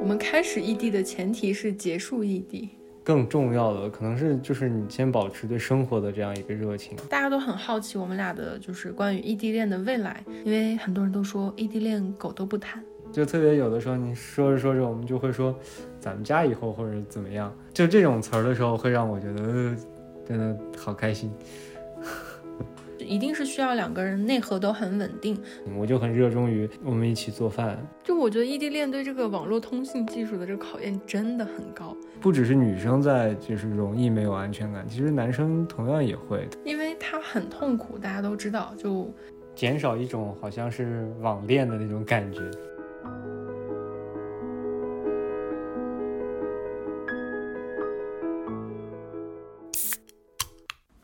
[0.00, 2.70] 我们开始异地的前提是结束异地。
[3.04, 6.94] 更重要的可能是就是你先保持对生活的这样一个热情。
[7.08, 12.82] 大家都很好奇我们俩的就是关于异地恋的未来，因为很多人都说异地恋狗都不谈。
[13.10, 15.58] 就特别有的时候你说着说着，我们就会说
[15.98, 19.76] 咱们家以后或者怎么样，就这种词儿的时候，会让我觉得呃
[20.26, 21.30] 真的好开心。
[23.08, 25.36] 一定是需要两个人内核都很稳定。
[25.76, 27.78] 我就很热衷于我们一起做饭。
[28.04, 31.96] 就我觉得异地恋对这个网络通信技术的这个考验真的很高。
[32.20, 39.10] 不只是女生在就是容易没有安全感，其实男生同样也会，因为他很痛苦，大家都知道，就
[39.54, 42.40] 减少一种好像是网恋的那种感觉。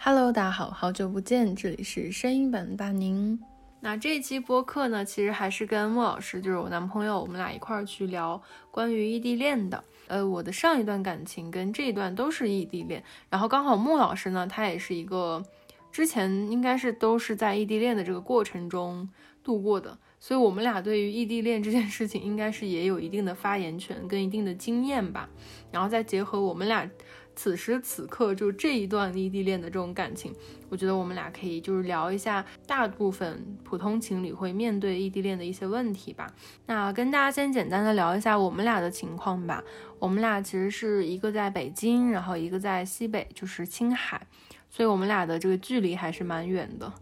[0.06, 3.40] Hello，大家好，好久不见，这里是声音版大宁。
[3.80, 8.38] 那这一期播客呢，其实还是跟莫老师，就是我男朋友，我们俩一块儿去聊
[8.70, 9.82] 关于异地恋的。
[10.08, 15.42] 呃，我的上一段感情跟这一段都是异地恋，然后刚好莫老师呢，他也是一个
[15.90, 19.08] 之前应该是都是在异地恋的这个过程中
[19.42, 25.30] 度过的，所以我们俩对于异地恋这件事情，应该是也有一定的发言权跟一定的经验吧。
[25.72, 26.86] 然后再结合我们俩。
[27.36, 30.32] 此时此刻就这一段异地恋的这种感情，
[30.68, 36.32] 我觉得我们俩可以就是聊一下大部分普通情侣会面对异地恋的一些问题吧。
[36.66, 39.62] 那跟大家先简单的聊一下我们俩的情况吧。
[39.98, 44.26] 我们俩其实是一个在北京，然后一个在西北，就是青海，
[44.68, 46.92] 所以我们俩的这个距离还是蛮远的。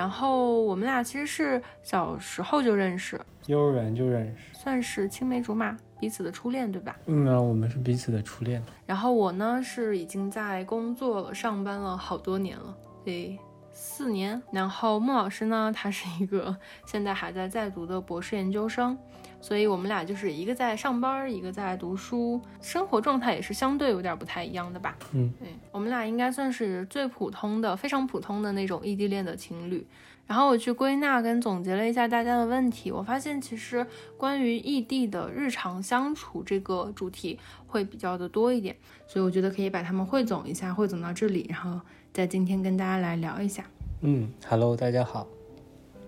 [0.00, 5.76] 然后我们俩其实是小时候就认识，幼儿园就认识，算是青梅竹马。
[5.98, 6.96] 彼此的初恋，对吧？
[7.04, 8.62] 嗯啊，我们是彼此的初恋。
[8.86, 13.38] 然后我呢，是已经在工作了，上班了好多年了，得
[13.74, 14.42] 四年。
[14.50, 16.56] 然后孟老师呢，他是一个
[16.88, 18.96] 现在还在在读的博士研究生，
[19.40, 24.96] 所以我们俩就是一个在上班，一个在读书，生活状态也是相对有点不太一样的吧。
[25.12, 29.86] 嗯，对，我们俩应该算是最普通的、非常普通的那种异地恋的情侣。
[30.26, 33.84] 然后我去归纳跟总结了一下大家的问题，我发现其实
[34.16, 37.36] 关于异地的日常相处这个主题
[37.66, 38.76] 会比较的多一点，
[39.08, 41.80] 所以我觉得可以把它们汇总一下，汇总到这里，然后
[42.12, 43.64] 在今天跟大家来聊一下。
[44.02, 45.26] 嗯，Hello，大家好。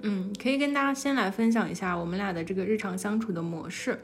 [0.02, 3.98] 嗯，可以跟大家先来分享一下我们俩的这个日常相处的模式。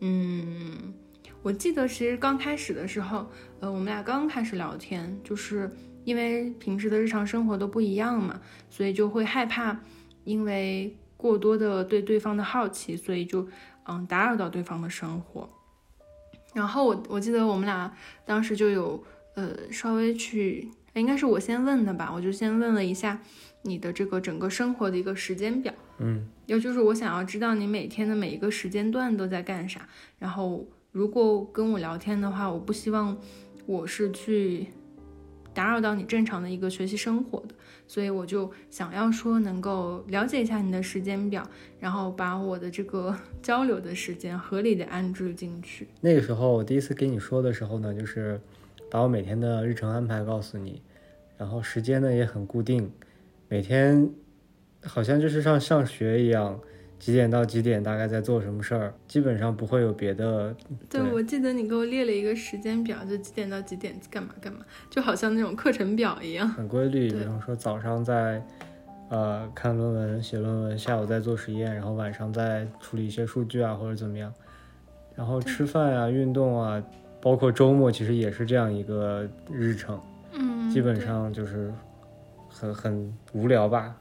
[0.00, 0.94] 嗯，
[1.42, 3.28] 我记得其实刚开始的时候，
[3.60, 5.70] 呃，我们俩刚开始聊天就是。
[6.04, 9.80] 因为平时的日常生活都不一样嘛，所以就会害怕，
[10.24, 13.48] 因为过多的对对方的好奇，所以就
[13.84, 15.48] 嗯打扰到对方的生活。
[16.52, 17.90] 然后我我记得我们俩
[18.26, 19.02] 当时就有
[19.34, 23.22] 呃稍微去，应该是我先问的吧，我就先问了一下
[23.64, 29.86] 你的这个整个生活的一个时间表，嗯，也就是我想要知道你每天的每一个时间段都在干啥。
[30.18, 33.18] 然后如果跟我聊天的话，我不希望
[33.66, 34.68] 我是去。
[35.52, 37.54] 打扰到你正常的一个学习生活的，
[37.86, 41.48] 所以我就想要说能够了解一下你的时间表，
[41.78, 45.86] 然后把我的这个 交流的时间合理的安置进去。
[46.00, 48.40] 那个时候我第一次跟你说的时候呢，就是
[48.90, 50.82] 把我每天的日程安排告诉你，
[51.38, 52.90] 然后时间呢也很固定，
[53.48, 54.10] 每天
[54.82, 56.58] 好像就是像上学一样。
[56.96, 57.82] 几点到几点？
[57.82, 58.94] 大概在做什么事儿？
[59.06, 60.56] 基本上不会有别的。
[60.88, 67.10] 对，我记得你给我列了一个时间表，就几点到几点干嘛干嘛，就好像那种课程表一样，很规律。
[67.10, 68.42] 比方说早上在，
[69.10, 74.32] 呃，看论文、写论文；下午在做实验，然后晚上在处理一些数据啊，或者怎么样。
[75.14, 76.82] 然后吃饭啊、运动啊，
[77.20, 80.00] 包括周末，其实也是这样一个日程。
[80.32, 81.70] 嗯，基本上就是
[82.54, 83.96] 很很无聊吧。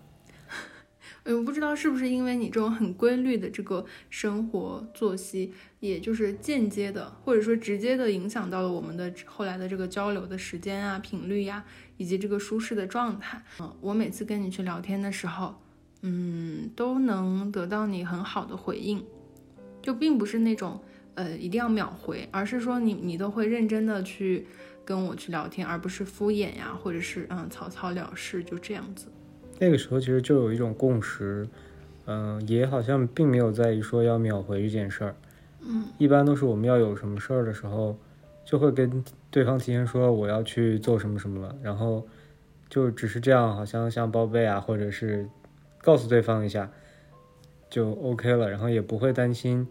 [1.25, 11.63] 我不知道是不是因为你这种很规律的这个生活作息，也就是间接的或者说直接的影响到了我们的后来的这个交流的时间啊、频率呀，
[11.97, 13.42] 以及这个舒适的状态。
[13.59, 15.56] 嗯，我每次跟你去聊天的时候，
[16.02, 19.04] 嗯，都能得到你很好的回应，
[19.81, 20.83] 就并不是那种
[21.16, 24.45] 呃一定要秒回，而是说你你都会认真的去
[24.85, 29.07] 跟我去聊天，而不是敷衍呀，或者是嗯草草了事就这样子。
[29.59, 31.47] 那个时候其实就有一种共识，
[32.06, 35.15] 嗯，也好像并没有在意说要秒回这件事儿，
[35.62, 37.97] 嗯，一般都是我们要有什么事儿的时候，
[38.44, 42.06] 就会跟对方提前说我要去做什么什么了，然后
[42.69, 45.29] 就只是这样，好像像报备啊，或者是
[45.81, 46.69] 告诉对方一下
[47.69, 49.65] 就 OK 了，然后也不会担心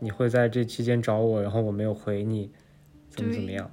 [0.00, 2.50] 你会在这期间找我，然后我没有回你，
[3.08, 3.70] 怎么怎么样，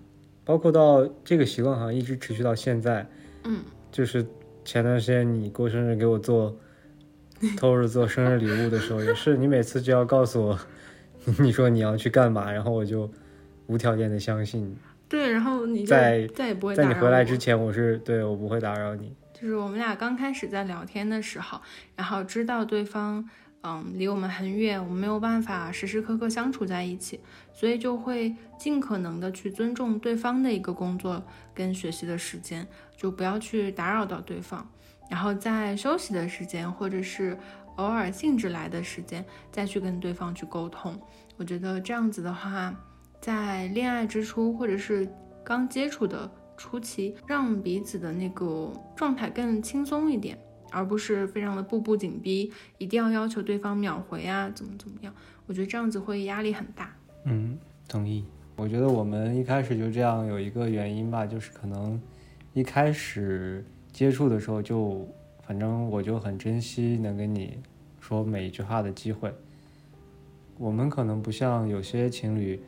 [0.48, 3.08] 包括到这个习惯好像一直持续到现在，
[3.44, 3.60] 嗯，
[3.92, 4.26] 就是。
[4.68, 6.54] 前段时间你过生日给我做
[7.56, 10.60] 偷着做生日礼物的时候，也是你每次就要告诉我，
[11.40, 13.10] 你说你要去干嘛，然后我就
[13.68, 14.76] 无条件的相信。
[15.08, 19.16] 对，然后你在再也不会在你回来之前，我是对我不会打扰你。
[19.34, 21.62] 就是我们俩刚开始在聊天的时候，
[21.96, 23.30] 然后知道对方
[23.64, 27.20] 嗯离我们很远，我们没有办法时时刻刻相处在一起，
[27.54, 31.22] 所以就会尽可能的去尊重对方的一个工作
[31.54, 32.66] 跟学习的时间，
[32.96, 34.66] 就不要去打扰到对方。
[35.10, 37.38] 然后在休息的时间，或者是
[37.78, 41.00] 偶尔兴致来的时间，再去跟对方去沟通。
[41.38, 42.76] 我觉得这样子的话，
[43.22, 45.08] 在恋爱之初，或者是
[45.44, 50.38] 刚接触的初期，让彼此的那个状态更轻松一点，
[50.72, 55.14] 而不是非常的步步紧逼，一定要要求对方秒回啊，怎么怎么样。
[55.46, 56.94] 我觉得这样子会压力很大。
[57.26, 58.26] 嗯，同意。
[58.56, 62.02] 我觉得我们一开始就这样有一个原因吧，就是可能
[62.54, 65.08] 一开始接触的时候就，
[65.46, 67.60] 反正我就很珍惜能跟你
[68.00, 69.32] 说每一句话的机会。
[70.58, 72.60] 我们可能不像有些情侣，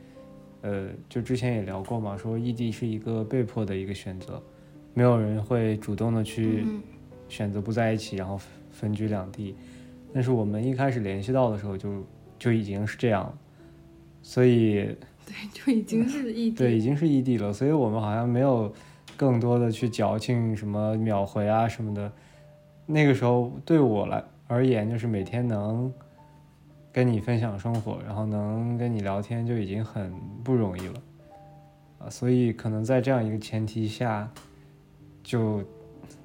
[0.62, 4.40] 呃，就之前也聊过嘛，说异地是一个被迫的一个选择，
[4.94, 6.80] 没有人会主动的去嗯
[7.30, 9.54] 选择不在一起，然后分分居两地。
[10.12, 12.04] 但是我们一开始联系到的时候就
[12.38, 13.38] 就已经是这样了，
[14.22, 16.56] 所以对，就已经是异地。
[16.56, 18.74] 对已经是异地了，所以我们好像没有
[19.16, 22.10] 更多的去矫情什么秒回啊什么的。
[22.86, 25.92] 那个时候对我来而言，就是每天能
[26.92, 30.12] 跟你分享生活，然后能跟你聊天就已经很
[30.42, 30.94] 不容易了
[32.00, 32.10] 啊。
[32.10, 34.28] 所以可能在这样一个前提下，
[35.22, 35.62] 就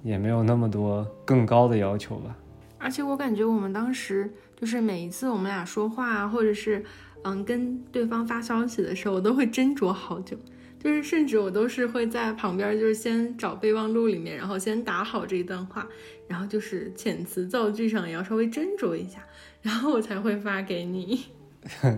[0.05, 2.37] 也没有那么多更高的要求吧。
[2.77, 6.85] 而且我感觉我们当时就是每一次我们俩说话啊，或者是
[7.23, 10.37] 嗯跟对方发消息的时候，我都会斟酌好久。
[10.77, 15.87] 就是甚至我都是会在旁边，就是先找备忘录里面，然后先打好这一段话，
[16.27, 19.17] 然后就是遣词造句上也要稍微斟酌一下，
[19.63, 21.23] 然后我才会发给你。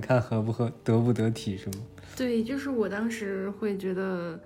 [0.02, 1.84] 看合不合得不得体是吗？
[2.16, 4.40] 对，就是我当时会觉得，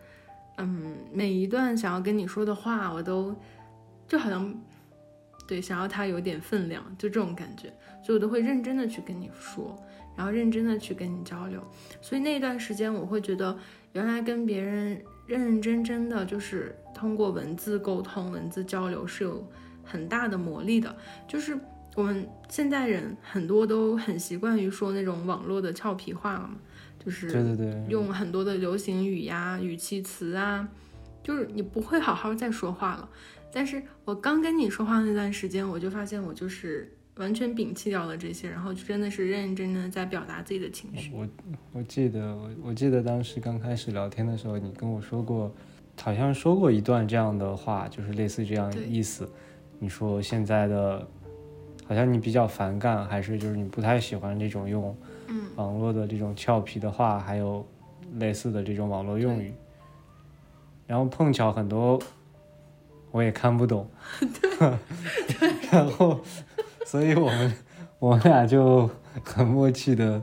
[0.58, 3.36] 嗯，每一段想要跟你说的话，我都
[4.12, 4.54] 就好像
[5.48, 7.72] 对想要它有点分量，就这种感觉，
[8.04, 9.74] 所以我都会认真的去跟你说，
[10.18, 11.66] 然后认真的去跟你交流。
[12.02, 13.58] 所以那段时间，我会觉得
[13.94, 19.50] 原来跟别人认认真真的就是通过文字沟通、文字交流是有
[19.82, 20.94] 很大的魔力的，
[21.26, 21.58] 就是。
[21.94, 26.56] 我们现代人很多都很习惯于说那种网络的俏皮话了嘛，
[27.04, 30.70] 就是对对对，用很多的流行语呀、语气词啊，
[31.22, 33.10] 就是你不会好好再说话了。
[33.52, 41.12] 但是我刚跟你说话那段时间，我就发现我就是完全摒弃掉了这些，然后就真的是认认真真的在表达自己的情绪。
[41.14, 41.28] 我
[41.74, 45.54] 我记得我我记得当时刚开始聊天的时候，你跟我说过，
[46.02, 49.30] 好像说过一段这样的话，就是类似这样对意思。
[49.80, 51.06] 你说现在的，
[51.86, 54.96] 好像你比较反感，还是就是你不太喜欢这种用
[55.28, 57.68] 嗯，网络的这种俏皮的话，还有
[58.16, 59.54] 类似的这种网络用语。
[60.88, 62.00] 然后碰巧很多
[63.12, 63.90] 我也看不懂，
[65.72, 66.20] 然后
[66.86, 67.54] 所以我们
[68.00, 68.90] 我们俩就
[69.24, 70.22] 很默契的、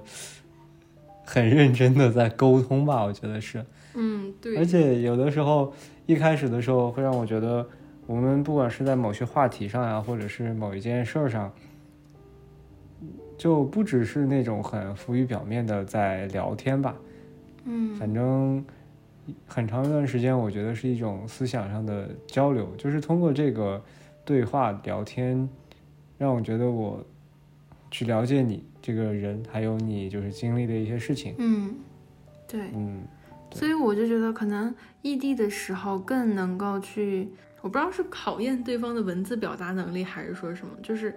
[1.25, 3.65] 很认真的在沟通吧，我觉得是。
[3.95, 5.73] 嗯，而，且有的时候
[6.07, 7.67] 一开始的时候会让我觉得，
[8.07, 11.53] 我们不管是在某些话题上呀，或者是某一件事儿上，
[13.37, 16.95] 就不只是那种很浮于表面的在聊天吧，
[17.65, 18.65] 嗯，反正
[19.47, 23.83] 很长一段时间，我觉得是一种思想上的交流，就是通过这个
[24.25, 25.49] 对话聊天，
[26.17, 27.05] 让我觉得我
[27.91, 31.35] 去了解你这个人，还有你就是经历的一些事情。
[31.39, 31.75] 嗯，
[32.47, 33.03] 对，嗯，
[33.53, 37.29] 所以我就觉得可能异地的时候更能够去，
[37.61, 41.15] 我不知道是考验对方的文字表达能力，还是说什么，就是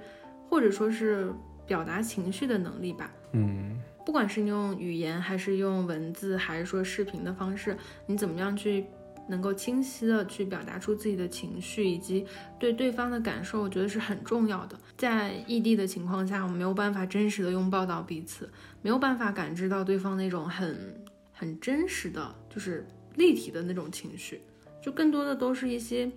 [0.50, 1.32] 或者说是
[1.65, 3.12] 表达情绪的能力吧。
[3.34, 8.86] 嗯，不管是你用语言，还是用文字，还是说视频的方式，你怎么样去
[9.27, 12.25] 能够清晰的去表达出自己的情绪，以及
[12.60, 14.77] 对对方的感受，我觉得是很重要的。
[14.98, 18.50] 在异地的情况下，我们没有办法真实的拥抱到彼此，
[18.81, 24.41] 没有办法感知到对方那种很很真实的，就是立体的那种情绪，
[24.81, 26.12] 就更多的都是一些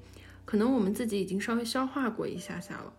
[0.45, 2.93] 可能我们自己已经稍微消化过一下下了。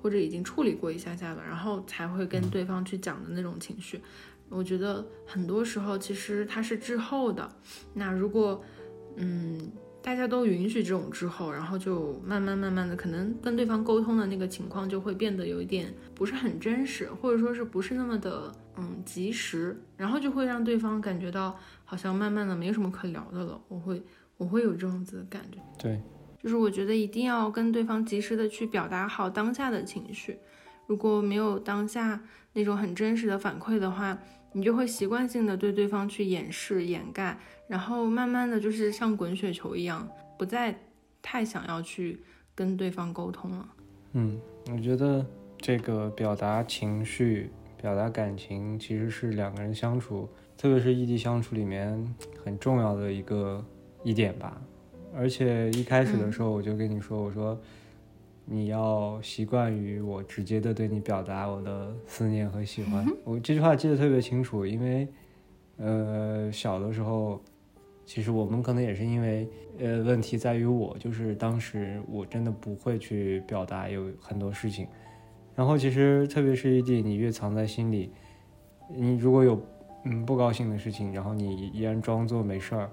[0.00, 4.00] 或者已经处理过一下下了，然后才会跟对方去讲的那种情绪。
[4.48, 7.46] 我觉得很多时候其实它是滞后的。
[7.94, 8.64] 那如果
[9.16, 23.60] 嗯大家都允许这种滞后，然后就慢慢慢慢的，可能跟对方沟通的那个情况就会变得有一点不是很真实，或者说是不是那么的嗯及时，然后就会让对方感觉到好像慢慢的没什么可聊的了。
[23.68, 24.02] 我会
[24.38, 25.58] 我会有这样子的感觉。
[25.78, 26.00] 对，
[26.42, 30.38] 就是我觉得一定要跟对方及时的去表达好当下的情绪，
[30.86, 32.20] 如果没有当下
[32.52, 34.16] 那种很真实的反馈的话，
[34.52, 40.78] 你就会习惯性的对对方去掩饰、掩盖，然后慢慢的就是像滚雪球一样，不再
[41.20, 42.20] 太想要去
[42.54, 43.68] 跟对方沟通了。
[44.12, 44.40] 嗯，
[44.72, 45.24] 我觉得
[45.58, 53.62] 这个表达情绪、表达感情，其实是两个人相处，特别是异地相处里面很重要的一个
[54.02, 54.60] 一点吧。
[55.14, 57.58] 而且一开始的时候我就跟你说，我说
[58.44, 63.06] 你要习惯于我直接的对你表达我的思念和喜欢。
[63.24, 65.08] 我这句话记得特别清楚，因为
[65.76, 67.40] 呃小的时候，
[68.06, 69.48] 其实我们可能也是因为
[69.78, 74.86] 呃问题在于我，就是当时我真的不会去表达有很多事情。
[75.54, 78.12] 然后其实特别是异地，你越藏在心里，
[78.88, 79.60] 你如果有
[80.04, 82.90] 嗯不高兴的事情，然后你依然装作没事儿。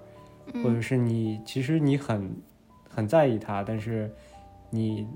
[0.54, 2.34] 或者是你其实你很
[2.88, 4.10] 很在意他，但是
[4.70, 5.06] 你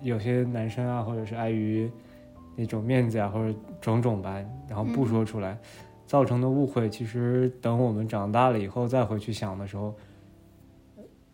[0.00, 1.90] 有些男生啊，或者是碍于
[2.56, 5.58] 那种面子啊，或者种种吧，然后不说出来，
[6.06, 9.94] 造成的误会，其实等我们长大了以后再回去想的时候，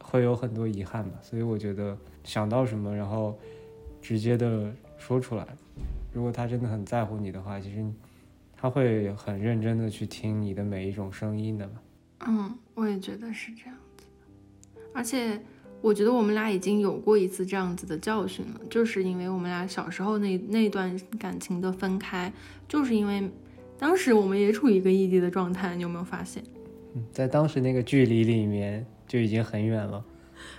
[0.03, 1.19] 会有很多遗憾吧。
[1.23, 3.39] 所以我觉得想到什么，然后
[4.01, 5.47] 直接的说出来。
[6.13, 7.85] 如果他真的很在乎你的话，其实
[8.57, 11.75] 他会很认真的去听你的每一种声音的嘛。
[12.27, 14.05] 嗯，我也觉得是这样子，
[14.93, 15.41] 而且
[15.81, 22.33] 我觉得我们俩已经有过一次这样子的教训了，就是因为我们俩小时候那那段感情的分开，
[22.67, 23.31] 就是因为
[23.79, 26.43] 当时我们也处于一个异地的状态，你有没有发现？
[26.95, 30.05] 嗯，在当时那个距离里面就已经很远了。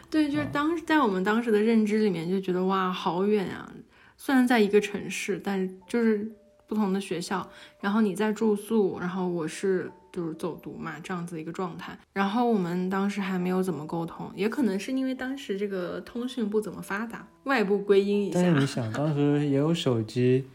[0.09, 3.69] 对，就是当在我们当时的认知里面就觉得哇，好远啊！
[4.15, 6.31] 虽然在一个城市，但是就是
[6.65, 7.47] 不同的学校，
[7.81, 9.91] 然后你在住宿，然后我是。
[10.11, 11.97] 就是走读嘛，这样子一个状态。
[12.13, 18.41] 然后我们当时还没有怎么沟通，也可能是因为当时这个通讯不怎么发达，外部归因一下。
[18.41, 20.45] 但是你 想，当时也有手机，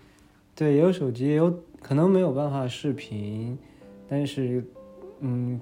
[0.54, 3.58] 对，也有手机，也有可能没有办法视频，
[4.08, 4.64] 但是，
[5.20, 5.60] 嗯，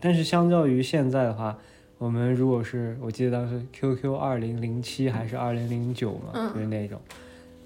[0.00, 1.58] 但是相较于现在的话，
[1.98, 7.00] 我们如果是我记得当时 QQ 二零零七还是二零零九嘛，就是那种，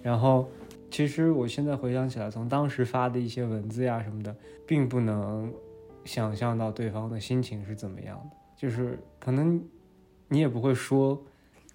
[0.02, 0.48] 然后。
[0.94, 4.32] 其实我现在回想起来，从当时发的一些文字呀什么的，
[4.64, 5.52] 并不能
[6.04, 8.36] 想象到对方的心情是怎么样的。
[8.56, 9.60] 就是可能
[10.28, 11.20] 你也不会说，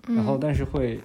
[0.07, 1.01] 然后但是会，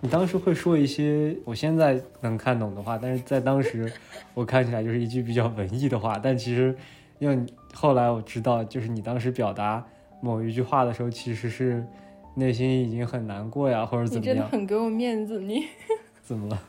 [0.00, 3.88] 你当时会说一些我现在能看懂的话，但是在当时
[4.34, 6.18] 我看起来就是一句比较文艺的话。
[6.18, 6.76] 但其实，
[7.20, 9.86] 因为后来我知道，就是你当时表达
[10.20, 11.86] 某一句话的时候，其实是
[12.34, 14.34] 内心已经很难过呀，或者怎么样。
[14.34, 15.64] 你真的很给我面子，你
[16.20, 16.60] 怎么了？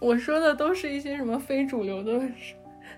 [0.00, 2.20] 我说的都是一些什么非主流的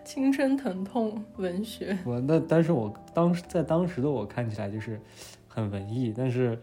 [0.05, 1.97] 青春疼痛文学。
[2.05, 5.01] 我那，但是我当时在当时的我看起来就是
[5.49, 6.59] 很文艺，但是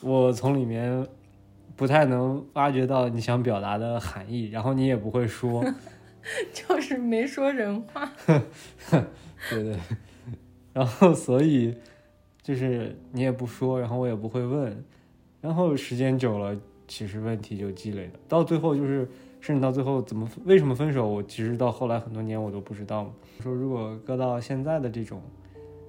[0.00, 1.04] 我从里面
[1.74, 5.64] 不太能挖掘到你想表达的含义，然后你也不会说，
[6.54, 8.12] 就是没说人话。
[9.50, 9.76] 对对，
[10.72, 11.74] 然后所以
[12.40, 14.84] 就是你也不说，然后我也不会问，
[15.40, 19.08] 然后时间久了，其实问题就积累了，到最后就是。
[19.40, 23.12] 甚至到最后怎么为什么分手，我其实到后来很多年我都不知道。
[23.42, 25.22] 说如果搁到现在的这种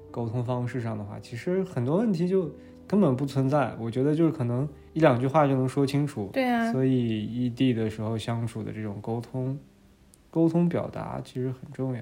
[0.10, 2.50] 沟通方式上的话，其实很多问题就
[2.88, 3.74] 根本不存在。
[3.80, 6.30] 我觉得就是可能一两句话就能说清楚。
[6.34, 6.72] 对啊。
[6.72, 9.60] 所以异地的时候相处的这种沟通、
[10.30, 12.02] 沟通表达其实很重要。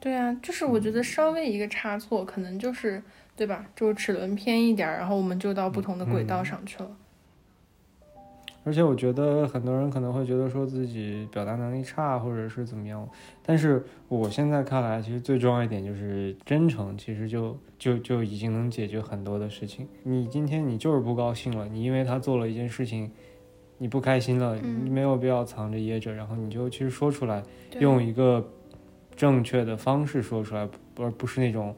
[0.00, 3.02] 对啊，就是我觉得稍微一个差错，可能就是
[3.34, 3.64] 对吧？
[3.74, 6.90] 就是齿轮偏一点，然后我们就到不同的轨道上去了。
[8.64, 13.06] 而且我觉得很多人可能会觉得说自己表达能力差，或者是怎么样。
[13.44, 19.86] 但是我现在看来，其实最重要一点就是真诚，其实就就就已经能解决很多的事情。
[20.02, 23.10] 你今天你就是不高兴了，你因为他做了一件事情，
[23.78, 27.42] 你不开心了，你没有必要藏着掖着，然后你就其实说出来，
[27.78, 28.44] 用一个
[29.14, 30.68] 正确的方式说出来，
[30.98, 31.76] 而不是那种。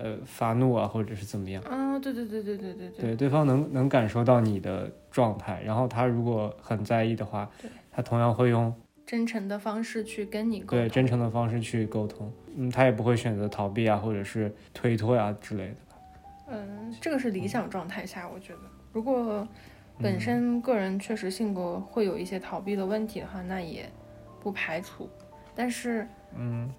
[0.00, 1.60] 呃，发怒啊，或者是怎么样？
[1.64, 7.50] 啊，对对对对对对对，对，对方能能感受到你的状态，然后他如果很在意的话，
[7.90, 8.72] 他同样会用
[9.04, 15.76] 真诚的方式去跟你沟通，对，真诚的方式去沟通，嗯，他也不会选择逃避啊，或者是推脱呀之类的。
[16.50, 18.60] 嗯，这个是理想状态下，我觉得，
[18.92, 19.46] 如果
[20.00, 23.90] 本身个人确实性格会有一些逃避的问题的话，那也
[24.40, 25.10] 不排除，
[25.56, 26.70] 但是，嗯。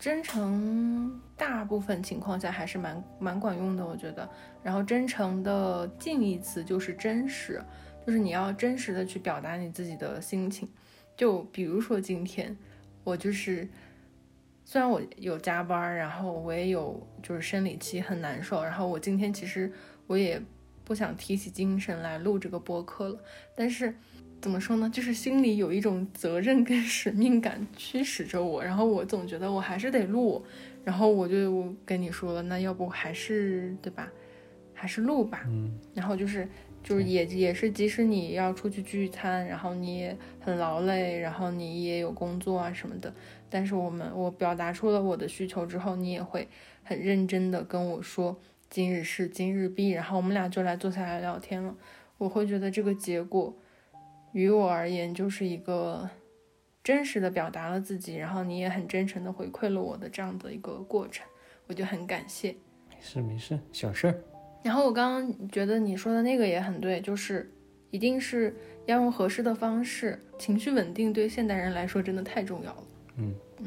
[0.00, 4.28] 真诚大部分情况下还是蛮蛮管用的，我觉得。
[4.62, 7.62] 然后真诚的近义词就是真实，
[8.06, 10.66] 就是你要真实的去表达你自己的心情。
[11.16, 12.56] 就比如说今天，
[13.04, 13.68] 我就是
[14.64, 19.70] 虽然我有加班，然后我也有就是生理期很难受，然后我今天其实
[20.06, 20.42] 我也。
[20.82, 23.16] 不想提起精神来录这个播客了。
[23.54, 23.94] 但是
[24.40, 30.42] 怎么说呢，就是心里有一种责任跟使命感驱使着我，然后我总觉得我还是得录，
[30.82, 34.10] 然后我就跟你说了，那要不还是对吧，
[34.72, 35.42] 还是录吧。
[35.46, 36.48] 嗯，然后就是
[36.82, 43.12] 就是也也是，即使你要出去聚餐，然后你也很劳累，然后你也有工作啊什么的，
[43.50, 46.48] 但是我们我表达出了我的需求之后，你也会
[46.82, 51.76] 很认真的跟我说今日事今日毕，然后我们俩就来坐下来聊天了。
[52.16, 53.54] 我会觉得这个结果
[54.32, 56.08] 于我而言就是一个
[56.82, 61.26] 真实的表达了自己，然后你也很真诚的回馈了我的这样的一个过程，
[61.66, 62.54] 我就很感谢。
[62.88, 64.22] 没事没事，小事儿。
[64.62, 67.50] 然后我刚刚觉得你说的那个也很对，就是
[67.90, 68.54] 一定是
[68.86, 72.84] 要用合适的方式，情绪稳定对现代人来说真的太重要了。
[73.16, 73.66] 嗯嗯，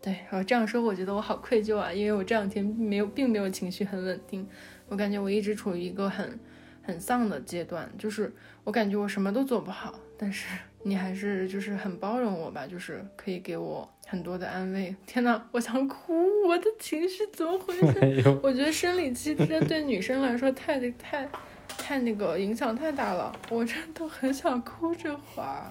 [0.00, 4.46] 对，然后这样说我觉得我好愧疚啊，因为我这两天没有，并没有情绪很稳定，
[4.88, 6.38] 我感觉我一直处于一个很
[6.82, 8.32] 很丧的阶段，就是
[8.64, 10.46] 我感觉我什么都做不好，但是
[10.82, 14.94] 你还是就是很包容我吧，就是可以给我很多的安慰。
[15.06, 16.12] 天呐，我想哭，
[16.48, 18.38] 我的情绪怎么回事？
[18.42, 21.28] 我觉得生理期真对女生来说太太
[21.68, 25.70] 太那个影响太大了，我真的很想哭这会儿。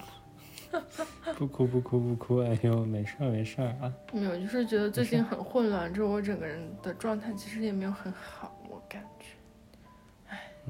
[1.36, 3.92] 不哭不哭不哭，哎呦，没事儿没事儿啊。
[4.14, 8.56] 没有，就是觉得最近很混乱，就是我整个人的状态其实也没有很好。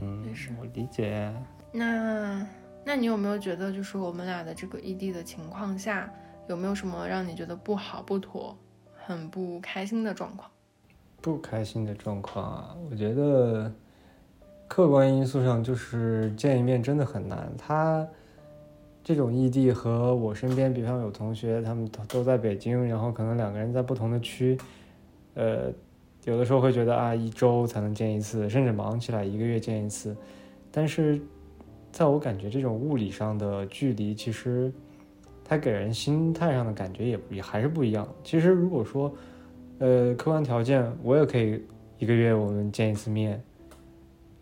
[0.01, 1.31] 嗯没事，我理解。
[1.71, 2.47] 那
[2.85, 6.11] 那你有没有觉得，就是我们俩的这个异地的情况下，
[6.47, 8.57] 有没有什么让你觉得不好、不妥、
[8.95, 10.49] 很不开心的状况？
[11.21, 13.71] 不开心的状况啊，我觉得
[14.69, 17.51] 客观因素上就是见一面真的很难。
[17.57, 18.07] 他
[19.03, 24.57] 这种异地和我身边，比方有同学，他们都都在北京，然后可能两个人在不同的区，
[25.33, 25.71] 呃，
[26.29, 30.15] 有的时候会觉得啊，一周才能见一次，甚至忙起来一个月见一次。
[30.71, 31.19] 但是，
[31.91, 34.71] 在我感觉，这种物理上的距离，其实
[35.43, 38.07] 它给人心态上的感觉也也还是不一样。
[38.23, 39.11] 其实如果说，
[39.79, 41.63] 呃，客观条件我也可以
[41.97, 43.41] 一个月我们见一次面，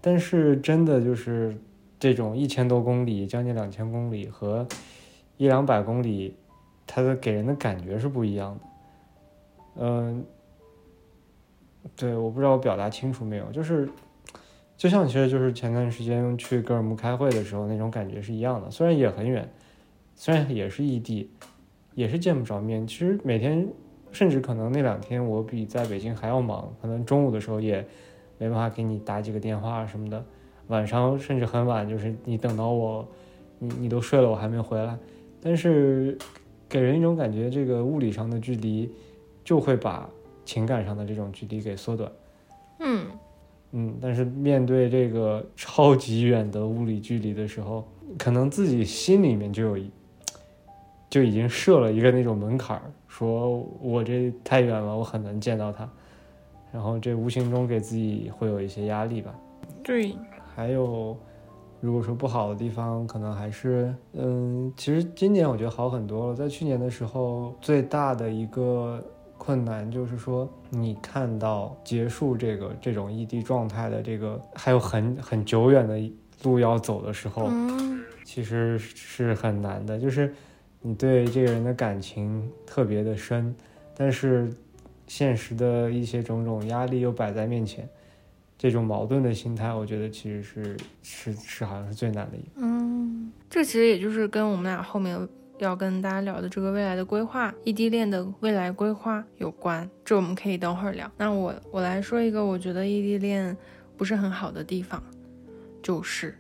[0.02, 1.56] 但是真的就是
[1.98, 4.68] 这种一千多公里、将近两千公里和
[5.38, 6.36] 一两百公里，
[6.86, 8.62] 它的给人的感觉是不一样的。
[9.80, 10.26] 嗯、
[11.96, 13.90] 对，我不知道我表达清楚没有，就是
[14.76, 19.50] 就像其实就是前段时间去格尔木开会的时候那种感觉是一样的，虽然也很远，
[20.16, 21.32] 虽然也是异地，
[21.96, 23.68] 也是见不着面，其实每天
[24.12, 27.86] 甚至可能那两天我比在北京还要忙，可能中午的时候也
[28.38, 30.24] 没办法给你打几个电话什么的，
[30.68, 33.08] 晚上甚至很晚，就是你等到我，
[33.60, 34.98] 你你都睡了，我还没回来，
[35.42, 36.18] 但是
[36.70, 38.94] 给人一种感觉，这个物理上的距离
[39.44, 40.10] 就会把
[40.48, 42.10] 情感上的这种距离给缩短。
[42.80, 43.06] 嗯
[43.74, 47.86] 嗯，但是面对这个超级远的物理距离的时候，
[48.18, 49.92] 可能自己心里面就有一，
[51.10, 55.88] 就已经设了一个那种门槛儿，说我这太远了，我很难见到他，
[56.72, 59.36] 然后这无形中给自己会有一些压力吧。
[59.84, 60.16] 对，
[60.56, 61.18] 还有，
[61.82, 66.36] 如果说不好的地方，可能还是，嗯，其实今年我觉得好很多了。
[66.36, 69.04] 在去年的时候，最大的一个
[69.38, 76.00] 困难就是说，你看到结束这个这种异地状态的这个还有很很久远的
[76.44, 79.98] 路要走的时候，嗯其实是很难的。
[79.98, 80.34] 就是
[80.82, 83.56] 你对这个人的感情特别的深，
[83.96, 84.52] 但是
[85.08, 87.88] 现实的一些种种压力又摆在面前。
[88.60, 92.50] 这种矛盾的心态，我觉得其实是是是好像是最难的一个。
[92.56, 95.16] 嗯，这其实也就是跟我们俩后面
[95.60, 99.90] 要跟大家聊的这个未来的规划，异地恋的未来规划有关。
[100.06, 101.12] 这我们可以等会儿聊。
[101.18, 103.56] 那我我来说一个我觉得异地恋
[103.98, 105.02] 不是很好的地方，
[105.82, 106.38] 就是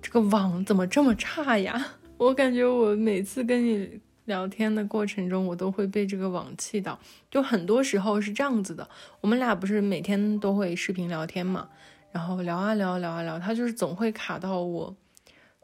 [0.00, 1.84] 这个网怎么这么差呀？
[2.16, 6.96] 我感觉我每次跟你聊天的过程中，我都会被这个网气到。
[7.28, 8.88] 就很多时候是这样子的，
[9.20, 11.68] 我们俩不是每天都会视频聊天嘛，
[12.12, 14.94] 然后聊啊聊，聊啊聊，他就是总会卡到我。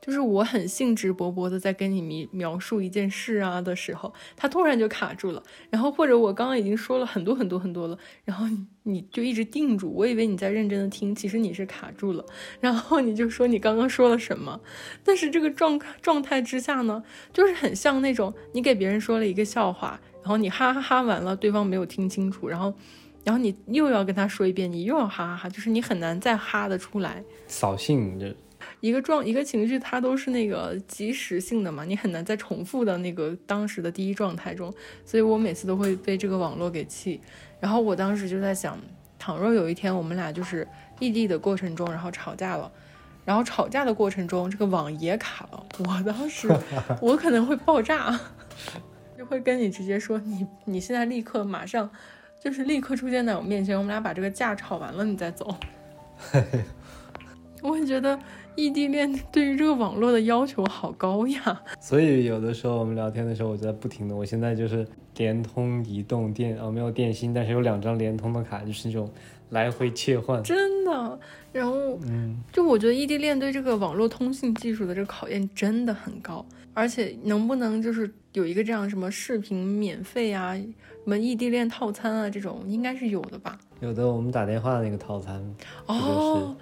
[0.01, 5.43] 就是我很兴致勃勃的在跟你描描述一件事啊的时候，他突然就卡住了。
[5.71, 8.47] 然后或者我刚刚已经说了很多很多很多了，然后
[8.85, 12.25] 你就一直定住，我以为你在认真的听，其实你是卡住了。
[12.61, 14.61] 然后你就说你刚刚说了什么，
[15.05, 22.73] 但是这个状状态之下呢，就是很像那种你给别人说了一个笑话，然后你哈哈哈完了，对方没有听清楚，然后
[23.25, 27.23] 然后你又要跟他说一遍，你又要哈哈哈，就是你很难再哈得出来。
[27.47, 28.35] 扫兴，这
[28.81, 34.73] 一个状一个情绪，它都是那个即时性的嘛，你很难再重复到那个当时的第一状态中，
[35.05, 37.21] 所以我每次都会被这个网络给气。
[37.61, 38.79] 然后我当时就在想，
[39.19, 40.67] 倘若有一天我们俩就是
[41.01, 42.71] 异地的过程中，然后吵架了，
[43.25, 46.49] 然后吵架的过程中，这个网也卡了，我当时
[47.03, 48.19] 我可能会爆炸，
[49.19, 51.91] 就会跟你直接说你你现在立刻马上
[52.41, 55.57] 就是立刻出现在我面前，我们俩把这个架吵完了你再走。
[57.61, 58.17] 我会觉得
[58.59, 61.63] 异地恋对于这个网络的要求好高呀。
[61.81, 64.85] 所以有的时候我们聊天的时候，我就在不停的，我现在就是
[65.17, 69.09] 联通、移动、电哦没有电信，但是有两张联通的卡，就是那种
[69.51, 70.43] 来回切换。
[70.43, 71.21] 真的，
[71.53, 76.45] 然后嗯，就我觉得异地恋对这个网络通信技术的这个考验真的很高，
[76.75, 80.65] 而且能不能就是有一个这样什么视频免费啊，什
[81.05, 83.57] 么异地恋套餐啊这种，应该是有的吧？
[83.79, 85.41] 有的我们打电话那个套餐，
[85.87, 86.57] 哦，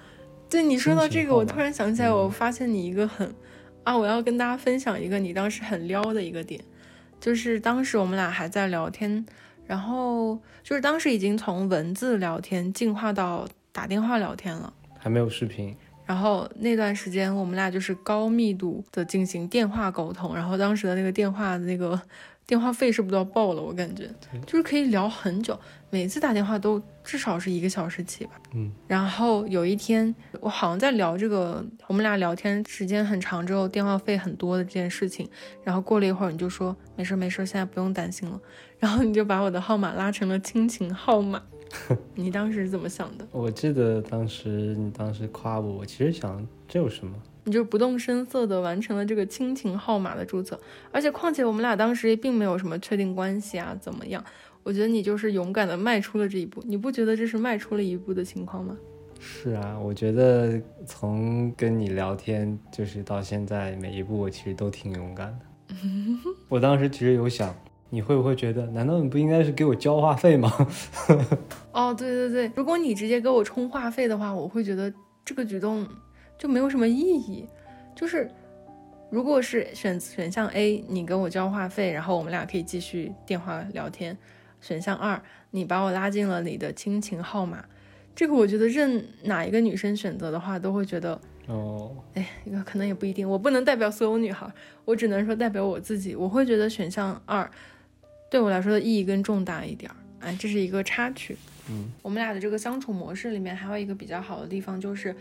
[0.49, 2.17] 对你说到这个，我突然想起来，嗯。
[2.17, 3.35] 我发现你一个很
[3.85, 6.61] 啊，我要跟大家分享一个你当时很撩的一个点，
[7.21, 9.25] 就是当时我们俩还在聊天，
[9.67, 14.73] 然后就是当时已经从文字聊天进化到打电话聊天了。
[14.99, 22.01] 还没有视频，然后那段时间，我们俩就是高密度的进行电话沟通，然后当时的那个电话的那个
[22.47, 23.61] 电话费是不是都要爆了？
[23.63, 24.09] 我感觉
[24.47, 25.59] 就是可以聊很久，
[25.91, 28.41] 每次打电话都至少是一个小时起吧。
[28.55, 35.29] 嗯，然后有一天，我好像在聊这个，我们俩聊天时间很长之后，电话费很多的这件事情。
[35.65, 38.41] 然后过了一会儿，你就说没事没事，现在不用担心了。
[38.79, 41.43] 然后你就把我的号码拉成了亲情号码。
[42.15, 43.27] 你当时是怎么想的？
[43.33, 47.13] 我记得当时你当时夸我，我其实想这有什么？
[47.47, 54.23] 你就不动声色的完成了这个亲情号码的注册，而且况且我们俩当时也并没有什么确定关系啊，怎么样？
[54.65, 58.77] 我觉得你就是勇敢的迈出了这一步，你不觉得这是迈出了一步的情况吗？
[59.21, 65.47] 是啊，我觉得从跟你聊天就是到现在每一步，我其实都挺勇敢的。
[66.49, 67.55] 我当时其实有想，
[67.91, 70.53] 你会不会觉得，难道你不应该是给我交话费吗？
[71.71, 74.93] 哦，对对对，如果你直接给我充话费的话，我会觉得
[75.25, 75.87] 这个举动
[76.39, 77.47] 就没有什么意义。
[77.95, 78.31] 就是
[79.11, 84.15] 如果是选选项 A，你跟我交话费，然后我们俩可以继续电话聊天；
[84.61, 87.65] 选项二，你把我拉进了你的亲情号码，
[88.15, 94.47] 这个我觉得任哪一个女生选择的话，都会觉得，哦，哎，一个可能也不一定，我不能代表所有女孩，
[94.85, 97.49] 我只能说代表我自己，我会觉得选项二
[98.31, 99.97] 对我来说的意义更重大一点儿。
[100.21, 101.37] 哎，这是一个插曲。
[101.71, 105.15] 嗯，我们俩的这个相处模式里面还有一个比较好的地方，就是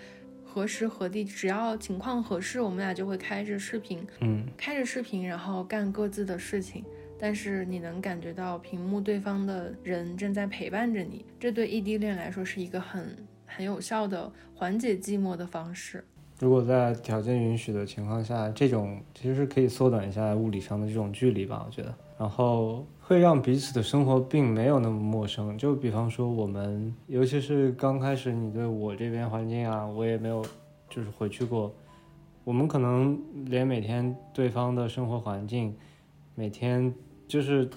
[0.56, 6.82] 何时何地，只要情况合适，我们俩就会开着视频，嗯，开着视频，然后干各自的事情。
[7.20, 16.02] 但是你能感觉到屏幕对方的人正在陪伴着你，这对异地恋来说是一个很很有效的缓解寂寞的方式。
[16.40, 21.94] 如果在条件允许的情况下，这种其实是可以缩短一下物理上的这种距离吧，我觉得。
[22.18, 25.56] 然后会让彼此的生活并没有那么陌生。
[25.56, 30.44] 就比方说我们，尤其是刚开始你对我这边环境啊，我也没有
[30.90, 31.72] 就是回去过，
[32.44, 33.16] 我们可能
[33.46, 35.76] 连每天对方的生活环境，
[36.34, 36.92] 每天
[37.28, 37.70] 就是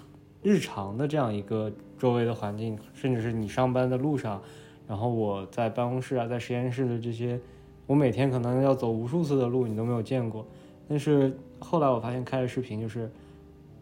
[0.43, 4.41] 日常的这样一个周围的环境，甚至是你上班的路上，
[4.87, 7.38] 然后我在办公室啊，在实验室的这些。
[7.87, 10.47] 我每天可能要走无数次的路，你都没有见过。
[10.87, 13.11] 但是后来我发现开了视频，就是，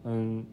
[0.05, 0.45] 嗯，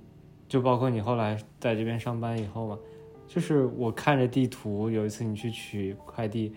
[0.48, 2.78] 就包括你后来在这边上班以后嘛，
[3.26, 6.52] 就是我看着地图，有一次你去取快递，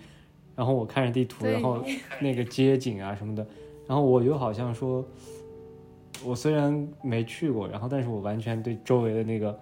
[0.56, 1.84] 然后我看着地图，然后
[2.20, 3.46] 那个街景啊什么的，
[3.88, 5.06] 然后我又好像说，
[6.26, 9.58] 我虽然没去过，然后但是我完全对周围的那个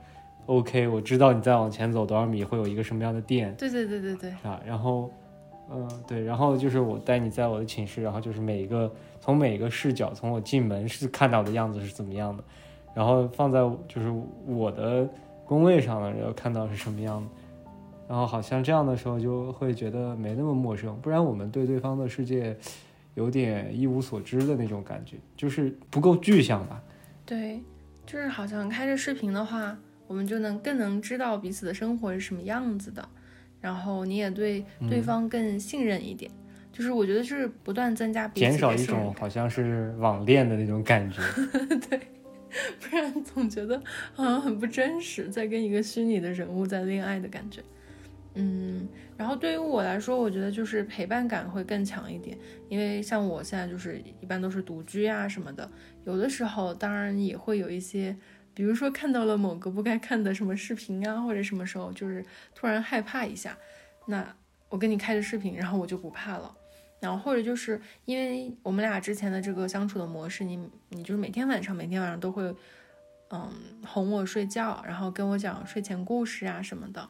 [0.48, 5.12] OK，我知道你再往前走多少米会有一个什么样的店，对对对对对，啊，然后，
[5.72, 12.44] 嗯、对，然后就是我带你在我的寝室，然后就是每一个从每一个视角，从我进门是看到的样子是怎么样的，
[12.96, 14.12] 然后放在就是
[14.48, 15.08] 我的
[15.46, 17.30] 工位上了，然后看到是什么样的，
[18.08, 22.58] 然后好像这样的时候就会觉得没那么陌生，不然我们对对方的世界
[23.14, 26.82] 有点一无所知的那种感觉，就是不够具象吧。
[27.26, 27.62] 对，
[28.06, 29.78] 就是好像开着视频的话，
[30.08, 33.08] 我们就能更能知道彼此的生活是什么样子的，
[33.60, 36.32] 然后你也对对嗯方更信任一点。
[36.72, 41.22] 就是我觉得是不断增加彼此减少一种好像是网恋的那种感觉。
[42.80, 43.82] 不然总觉得
[44.14, 47.62] 好像很不真实，在跟一个虚拟的人物在恋爱的感觉。
[48.38, 52.38] 嗯，然后对于我来说，我觉得就是陪伴感会更强一点，
[52.68, 55.70] 因为像我现在就是一般都是独居啊什么的，
[56.04, 58.14] 有的时候当然也会有一些，
[58.54, 63.58] 比如说看到了某个不该看的什么视频啊，或者什么时候就是突然害怕一下，
[64.06, 64.36] 那
[64.68, 66.54] 我跟你开着视频，然后我就不怕了。
[67.06, 70.58] 然后或者就是因为我们俩之前的这个相处的模式，你
[70.90, 72.44] 你就是每天晚上每天晚上都会，
[73.30, 73.52] 嗯，
[73.86, 77.08] 哄我睡觉，然后跟我讲睡前故事啊什么的。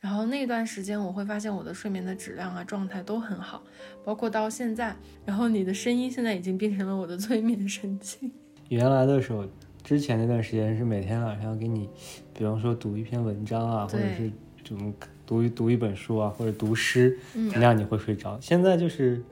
[0.00, 3.62] 然后那段时间我会发现我的睡眠的质量啊状态都很好，
[4.04, 4.94] 包括到现在。
[5.24, 8.30] 然后你的声音现在已经变成了我的催眠神器。
[8.68, 9.46] 原来的时候，
[9.82, 11.88] 之前那段时间是每天晚上给你，
[12.34, 14.30] 比方说读一篇文章啊，或者是
[14.64, 14.92] 怎么
[15.26, 18.38] 读一读一本书啊，或者读诗，那样你会睡着。
[18.40, 19.22] 现在就是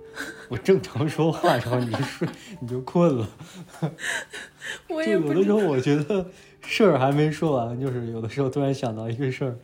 [0.48, 2.28] 我正常说话然后你就睡，
[2.60, 3.28] 你就困了。
[4.88, 6.26] 我也有的时候我觉得
[6.60, 9.56] 事儿还没说完，就是有的时候突然想到一个事儿，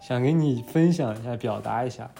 [0.00, 2.10] 想给你分享一下，表达一下，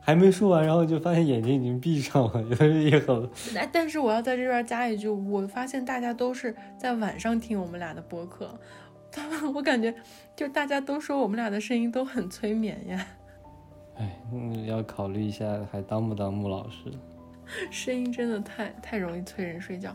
[0.00, 3.30] 还没说完，然后就发现眼睛已经闭上了， 有的时候也很。
[3.56, 8.58] 哎，但是我要在这边加一句，我发现大家都是在晚上听我们俩的播客，
[9.14, 9.94] 他们 我感觉
[10.34, 13.06] 就大家都说我们俩的声音都很催眠呀。
[13.96, 14.18] 哎，
[14.66, 16.92] 要考虑一下还当不当穆老师？
[17.70, 19.94] 声音真的太太容易催人睡觉。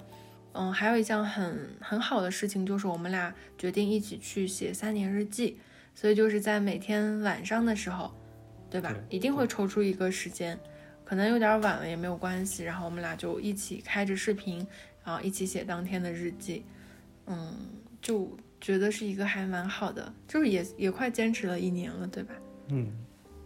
[0.54, 5.60] 嗯，还有一项很很好的事情就是我们俩决定一起去写三年日记，
[5.94, 8.12] 所以就是在每天晚上的时候，
[8.70, 8.96] 对吧？
[9.10, 10.58] 一定会抽出一个时间，
[11.04, 14.66] 可能有点晚了也没有关系，然后我们俩就一起开着视频，
[15.04, 16.64] 然后一起写当天的日记。
[17.28, 17.54] 嗯，
[18.02, 22.34] 就觉得是一个还蛮好的，就是也也快坚持了一年了，对吧？
[22.70, 22.92] 嗯，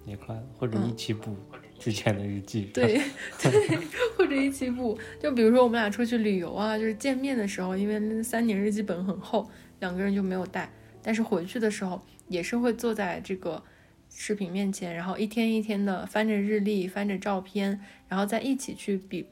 [0.05, 1.35] 也快，或者一起补。
[1.79, 3.01] 之前的日记，对
[3.41, 3.77] 对，
[4.15, 9.49] 或者一起补，就比如说我们俩出去旅游啊，就是见面的时候，因为那三年日记本很厚，
[9.81, 10.71] 两个人就没有带，
[11.01, 13.61] 但是回去的时候也是会坐在这个
[14.09, 19.25] 视频面前，然后一天一天的翻着日历，翻着照片，然后再一起去比，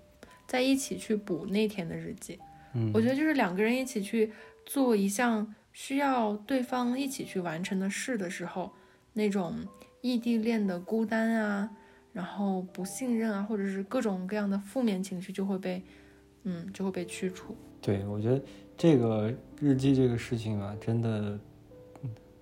[0.45, 2.37] 再一起去补那天的日记。
[2.73, 4.29] 嗯，我觉得就是两个人一起去
[4.65, 8.71] 做一项需要对方一起去完成的事的时候，
[9.13, 9.55] 那种
[10.01, 11.69] 异地恋的孤单啊。
[12.13, 15.81] 然后不信任啊，或者是各种各样的负面情绪就会被，
[16.43, 17.55] 嗯，就会被驱除。
[17.79, 18.43] 对，我觉得
[18.75, 21.39] 这个日记这个事情啊，真的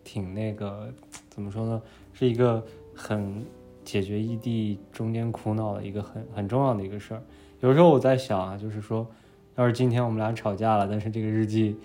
[0.03, 0.91] 挺那个，
[1.29, 1.79] 怎么说呢？
[2.13, 2.65] 是一个
[2.95, 3.45] 很
[3.85, 7.21] 解决异地中间苦恼的一个很很重要的一个事儿。
[7.59, 9.07] 有时候我在想啊，就是说，
[9.55, 11.77] 要是今天我们俩吵架了，但是这个日记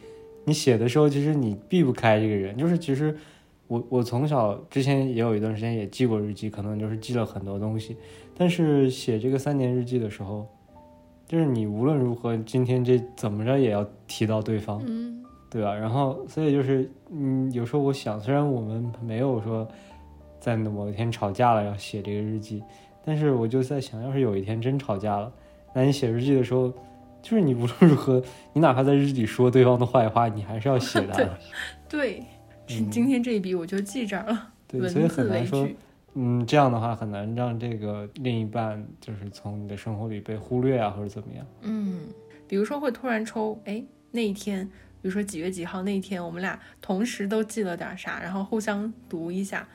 [0.45, 3.17] 你写的时候，其实你避不开这个人，就是其实。
[3.67, 7.97] 我我从小之前也有一段时间也记过日记，可能就是记了很多东西。
[8.37, 10.47] 但是写这个三年日记的时候，
[11.27, 15.75] 就是你无论如何，今天这怎么着也要提到对方，嗯，对吧？
[15.75, 19.67] 然后所以就是，嗯，有时候我想，虽然我们没有说
[20.39, 22.63] 在某一天吵架了要写这个日记，
[23.03, 25.33] 但是我就在想，要是有一天真吵架了，
[25.75, 26.71] 那你写日记的时候，
[27.25, 31.39] 就是你无论如何，你哪怕在日记里说对方的坏话，你还是要写的，
[31.89, 32.23] 对。
[32.67, 34.53] 今天这一笔我就记这儿了。
[34.67, 35.69] 对，所以很难说，
[36.15, 41.47] 嗯，这样的话很难让这个另一半就是从你的生活里被忽略啊，或者怎么样。
[41.61, 42.01] 嗯，
[42.49, 43.83] 比如说会突然抽，哎，
[44.13, 44.67] 那一天，
[45.03, 49.69] 比如说几月几号那一天，我们俩同时都记了点啥，然后互相读一下。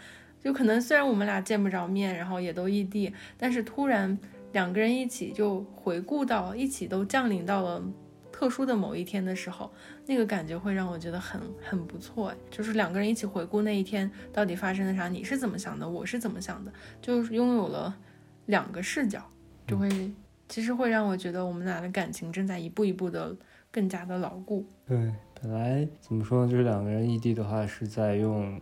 [0.44, 4.18] 就可能虽然我们俩见不着面，然后也都异地，但是突然
[4.52, 7.84] 两个人一起就回顾到一起都降临到了。
[8.32, 9.70] 特殊的某一天的时候，
[10.06, 17.94] 那个感觉会让我觉得很很不错，就是两个人一起回顾那一天到底发生了啥，你是怎么想的，我是怎么想的，就是拥有了
[18.46, 19.22] 两个视角，
[19.68, 19.90] 就会
[20.48, 23.36] 其实会让我觉得我们俩的感情正在一步一步的
[23.70, 24.66] 更加的牢固。
[24.88, 28.62] 对，本来怎么说呢，就是两个人异地的话，是在用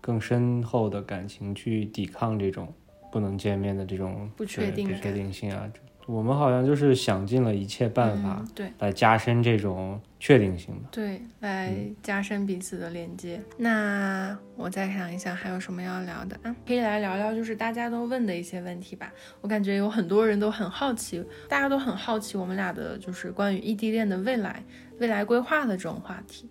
[0.00, 2.72] 更深厚的感情去抵抗这种
[3.14, 5.70] 不能见面的这种不确定不确定性啊。
[6.06, 10.88] 我们好像就是想尽了一切办法，对，来加深这种确定性吧。
[10.90, 11.72] 对，来
[12.02, 13.40] 加深彼此的连接。
[13.56, 16.54] 那我再想一想，还有什么要聊的啊？
[16.66, 19.12] 可以来聊聊，就是大家都问的一些问题吧。
[19.40, 24.62] 我感觉有很多人都很好奇，大家都很好奇我们俩的，就是关于异地恋的未来、
[24.98, 26.50] 未来规划的这种话题。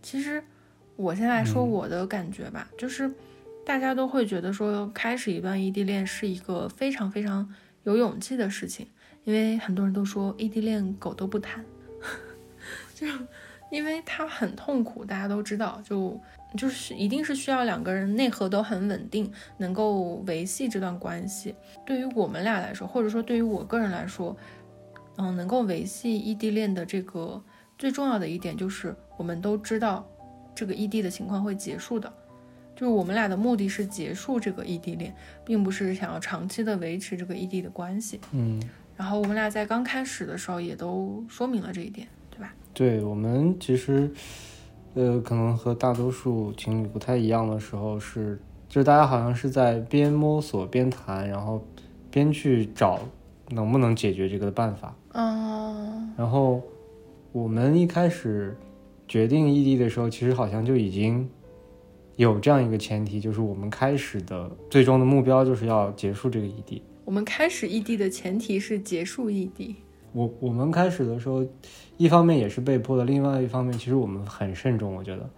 [0.00, 0.44] 其实，
[0.94, 3.10] 我先来说我的感觉吧，就是
[3.66, 7.52] 大家都会觉得说，开始一段异地恋是一个非常非常。
[7.82, 8.88] 有勇气的事情，
[9.22, 11.64] 因为很多人都说异地恋狗都不谈，
[12.96, 13.06] 就
[13.70, 16.20] 因为它很痛苦，大家都知道，就
[16.56, 21.54] 就是一定是需要两个人内核都很稳定，能够维系这段关系。
[21.86, 24.36] 对于我们俩来说，或者说对于我个人来说，
[25.16, 27.40] 嗯，能够维系异地恋的这个
[27.78, 30.04] 最重要的一点就是，我们都知道
[30.56, 32.12] 这个异地的情况会结束的。
[32.76, 35.12] 就是我们俩的目的是结束这个异地恋，
[35.46, 38.20] 并不是想要长期的维持这个异地的关系。
[38.32, 38.62] 嗯，
[38.94, 42.54] 然后我们俩在刚开始的时候也都说明了这一点，对吧？
[42.74, 44.10] 对我们其实，
[44.92, 51.66] 呃，可能和大多数情侣不太一样的时候是，就是大家好像是在边摸索边谈，然后
[52.10, 53.00] 边去找
[53.48, 54.94] 能不能解决这个的办法。
[55.14, 56.62] 嗯，然后
[57.32, 58.54] 我们一开始
[59.08, 61.26] 决定异地的时候，其实好像就已经。
[62.16, 66.82] 有这样一个前提，就是我们开始的最终的目标就是要结束这个异地。
[67.04, 69.76] 我们开始异地的前提是结束异地。
[70.12, 71.46] 我我们开始的时候，
[71.98, 74.94] 一方面也是被迫的，另外一方面其实我们很慎重。
[74.94, 75.28] 我觉得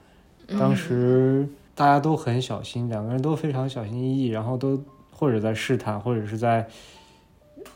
[0.56, 6.68] 当时大家都很小心，两个人都非常小心翼翼，然后都或者在试探，或者是在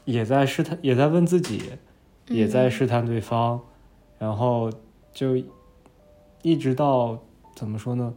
[0.04, 1.60] 也在试探，也在问自己，
[2.28, 3.60] 也在试探对方，
[4.18, 4.70] 然后
[5.12, 5.36] 就
[6.42, 7.18] 一直到
[7.56, 8.14] 怎么说呢？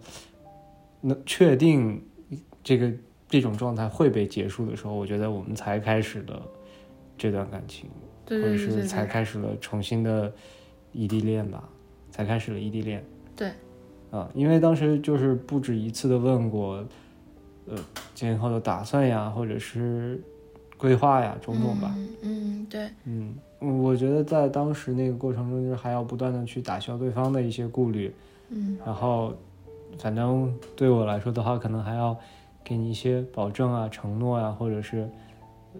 [1.07, 2.01] 那确定
[2.63, 2.91] 这个
[3.29, 6.41] 这种状态会被结束的时候，我觉得我们才开始了
[7.17, 7.89] 这段感情。
[8.27, 10.33] 或者是才开始了重新的
[10.91, 11.69] 异地恋吧，
[12.09, 13.05] 才开始了异地恋。
[13.35, 13.51] 对，
[14.09, 16.83] 啊，因为当时就是不止一次的问过，
[17.67, 17.77] 呃，
[18.15, 20.19] 今后的打算呀，或者是
[20.75, 21.95] 规划呀，种种吧。
[22.23, 22.89] 嗯，对。
[23.03, 28.11] 嗯，我觉得在当时那个过程中，就是还要不断的去打消对方的一些顾虑。
[28.49, 28.75] 嗯。
[28.83, 29.37] 然后，
[29.99, 32.17] 反正对我来说的话，可能还要
[32.63, 35.10] 给你一些保证啊、承诺啊，或者是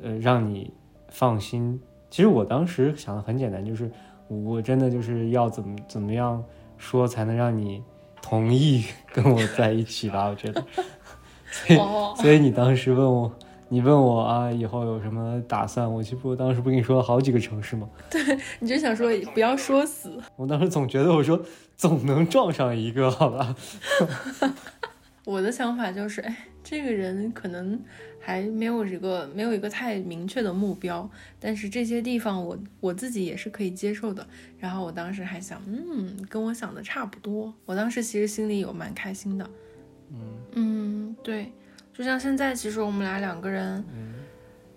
[0.02, 0.72] 呃，让你
[1.10, 1.80] 放心。
[2.10, 3.92] 其实我当时想的很简单，就是
[4.28, 6.44] 我真的就是要怎么怎么样
[6.78, 7.84] 说才能让你
[8.22, 10.28] 同意跟我在一起吧？
[10.28, 10.64] 我觉得，
[11.52, 11.80] 所以
[12.22, 13.32] 所以你当时问我，
[13.70, 15.92] 你问我啊，以后有什么打算？
[15.92, 17.90] 我其实我当时不跟你说了好几个城市吗？
[18.10, 18.22] 对，
[18.60, 20.22] 你就想说不要说死。
[20.36, 21.42] 我当时总觉得我说
[21.76, 23.56] 总能撞上一个，好吧？
[25.26, 27.80] 我的想法就是，哎，这个人可能。
[28.28, 31.08] 还没有一个没有一个太明确的目标，
[31.40, 34.26] 但是这些地方我我自己也是可以接受的。
[34.58, 37.54] 然后我当时还想，嗯，跟我想的差不多。
[37.68, 39.48] 我当时其实心里有蛮开心的，
[40.10, 40.18] 嗯
[40.54, 41.52] 嗯，对，
[41.98, 43.86] 就像现在，其实我们俩两个人，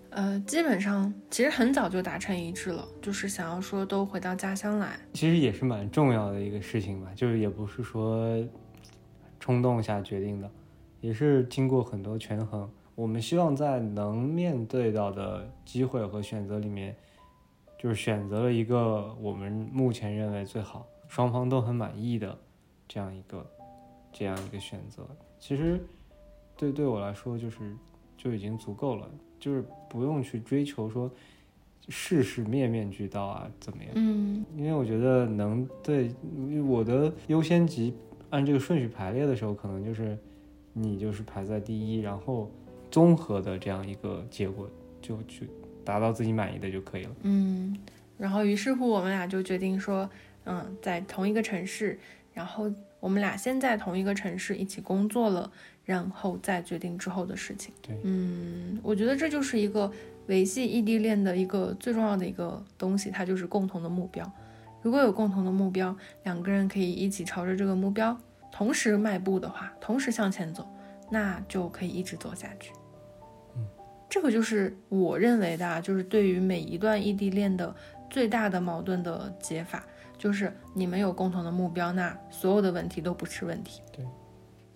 [0.09, 4.97] 呃，基本上其实很早就达成一致了，就是想要说都回到家乡来。
[5.13, 8.41] 其实也是蛮重要的一个事情吧，就是也不是说
[9.37, 10.49] 冲动下决定的，
[11.01, 12.71] 也是经过很多权衡。
[12.95, 16.95] 我们希望在能面对到的机会和选择里面，
[17.77, 22.37] 就是选择了一个我们目前认为最好、双方都很满意的
[22.87, 23.45] 这样一个
[24.13, 25.05] 这样一个选择。
[25.37, 25.85] 其实，
[26.59, 27.57] 对对我来说，就是
[28.17, 31.09] 就已经足够了，就是不用去追求说
[31.87, 33.93] 事事面面俱到啊，怎么样？
[33.95, 36.13] 嗯，因为我觉得能对
[36.67, 37.95] 我的优先级
[38.29, 40.17] 按这个顺序排列的时候，可能就是
[40.73, 42.51] 你就是排在第一，然后。
[42.91, 44.67] 综合的这样一个结果，
[44.99, 45.47] 就去
[45.85, 47.15] 达到自己满意的就可以了。
[47.21, 47.77] 嗯，
[48.17, 50.09] 然后于是乎我们俩就决定说，
[50.45, 51.99] 嗯，在同一个城市，
[52.33, 52.65] 然后
[52.99, 55.51] 我们俩先在同一个城市一起工作了，
[55.89, 57.73] 然后再决定之后的事情。
[57.81, 59.91] 对，嗯，我觉得这就是一个
[60.27, 64.31] 维系异地恋的一个最重要的一个东西，它就是共同的目标。
[64.83, 68.15] 如果有共同的目标，两个人可以一起朝着这个目标
[68.51, 70.63] 同时迈步的话，同时向前走，
[71.09, 72.71] 那就可以一直走下去。
[74.07, 77.75] 这个就是我认为的，啊，就是对于每一段异地恋的
[78.11, 79.83] 最大的矛盾的解法，
[80.19, 84.05] 就是你们有共同的目标，那所有的问题都不是问题，对，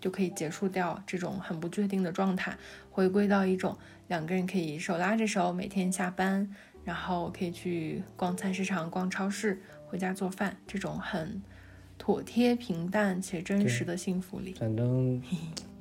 [0.03, 2.57] 就可以结束掉这种很不确定的状态，
[2.91, 3.77] 回归到一种
[4.09, 11.41] 两个人可以手拉着手每天下班，然后可以去逛菜市场、逛超市、回家做饭这种很
[11.97, 14.53] 妥帖、平淡且真实的幸福里。
[14.55, 15.21] 反正。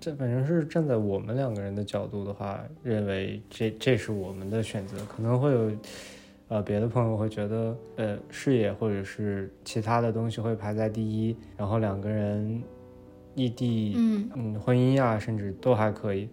[0.05, 4.97] 这反正是站在我们两个人的角度的话，认为这这是我们的选择。
[5.05, 5.71] 可能会有，
[6.49, 12.61] 呃，别的朋友会觉得，呃，事业或者是其他的东西会排在第一，然后两个人
[13.35, 16.29] 异地，嗯嗯，婚姻呀，甚至都还可以。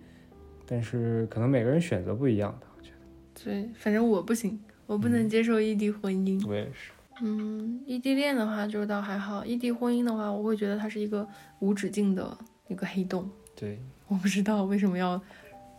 [0.65, 3.43] 但是可能每个人选择不一样的，我觉得。
[3.43, 6.45] 对，反正我不行，我不能接受异地婚姻。
[6.47, 6.91] 我也是。
[7.21, 11.27] 嗯，异地恋的话就倒还好，异地婚姻的话，我会觉得它是一个
[11.59, 13.29] 无止境的一个黑洞。
[13.55, 15.21] 对，我不知道为什么要，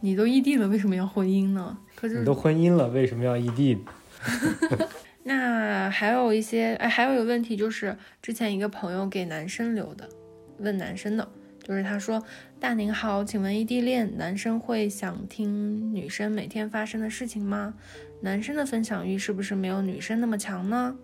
[0.00, 1.78] 你都异地了，为什么要婚姻呢？
[1.94, 3.78] 可是你都婚姻了，为什么要异地？
[5.24, 10.08] 那还有一些，哎，还有一个问题就是，之前一个朋友给男生留的，
[10.60, 11.28] 问男生的，
[11.62, 12.22] 就是他说
[12.60, 17.74] ：“大您好，请问异地恋男生会想听女生每天发生的事情吗？
[18.20, 20.96] 男生的分享欲是不是没有女生那么强呢？”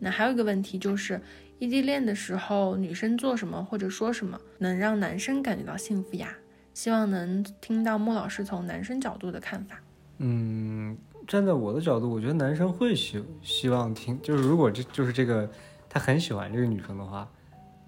[0.00, 1.20] 那还有一个问题就是。
[1.60, 6.36] 异地恋的时候，女生做什么或者说什么能让男生感觉到幸福呀？
[6.74, 9.80] 希望能听到莫老师从男生角度的看法。
[10.18, 10.98] 嗯，
[11.28, 15.48] 站在我的角度，我觉得男生会希希望听，就是如果这就是这个
[15.88, 17.30] 他很喜欢这个女生的话，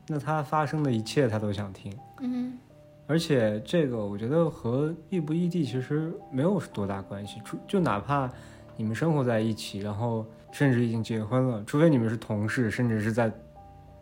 [0.07, 1.93] 那他发生的一切他都想听。
[2.21, 2.59] 嗯，
[3.07, 8.31] 而且这个我觉得和异不异地其实没有多大关系，就就哪怕
[8.77, 13.33] 你们生活在一起，然后甚至已经结婚了，除非你们是同事，甚至是在。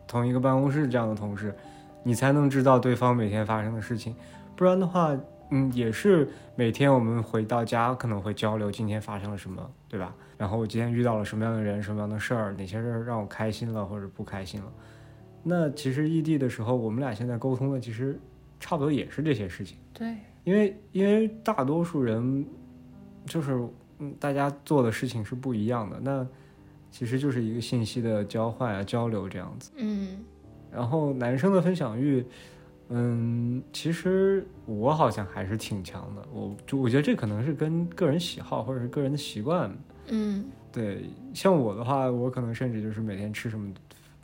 [0.07, 1.51] 同一个办公室这样的同事，
[2.03, 4.15] 你才能知道对方每天发生的事情。
[4.55, 5.17] 不然的话，
[5.49, 10.13] 嗯，也是每天我们回到家可能会交流今天发生了什么，对吧？
[10.37, 14.67] 然后我今天遇到了什么样的人，什么样的事儿，哪些事儿让我开心了或者不开心了。
[15.47, 18.19] 那其实异地的时候，我们俩现在沟通的其实
[18.59, 19.77] 差不多也是这些事情。
[19.93, 22.43] 对，因为因为大多数人
[23.25, 23.53] 就是
[23.99, 26.27] 嗯，大家做的事情是不一样的，那
[26.89, 29.71] 其实就是一个信息的交换啊、交流这样子。
[29.77, 30.17] 嗯
[30.71, 32.25] 然后男生的分享欲，
[32.89, 36.27] 嗯，其实我好像还是挺强的。
[36.33, 39.73] 我就我觉得这可能是跟个人喜好或者是个人的习惯。
[40.07, 43.73] 嗯对，像我的话，我可能甚至就是每天吃什么，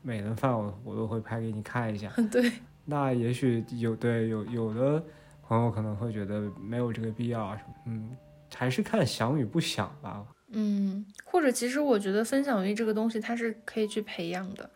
[0.01, 2.11] 每顿饭我我都会拍给你看一下。
[2.31, 2.51] 对，
[2.85, 5.03] 那也许有对有有的
[5.41, 8.17] 朋友可能会觉得没有这个必要啊什么，嗯，
[8.55, 10.25] 还是看想与不想吧。
[10.53, 14.69] 嗯，或者其实我觉得分享欲这个东西它是可以去培养的，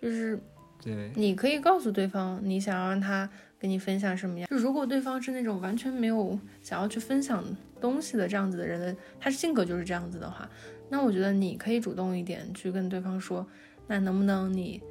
[0.00, 0.38] 就是
[0.82, 4.48] 对，你可以告诉对方你想要让他跟你分享什么样。
[4.48, 7.42] 就如果对方是那种完全没有想要去分享
[7.80, 10.48] 东西的这样子的人的，他性格就是这样子的话，
[10.88, 13.44] 那我觉得你可以主动一点去跟对方说，
[13.86, 14.82] 那能不能你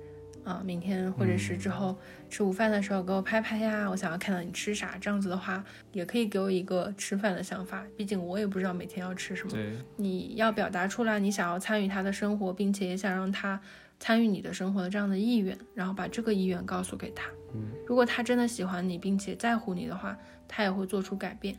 [0.43, 1.97] 啊明天或者是之后
[2.29, 9.51] 吃午饭的时候给我拍拍呀，我想要看到你吃啥，这样子的话也可以给我一个吃饭的想法，毕竟我也不知道每天要吃什么。
[9.51, 13.59] 对，你要表达出来，你想要参与他的生活，并且也想让他
[13.99, 17.29] 参与你的生活的这样的意愿，然后把这个意愿告诉给他。
[17.53, 20.17] 嗯如果他真的喜欢你，并且在乎你的话，
[20.47, 21.55] 他也会做出改变。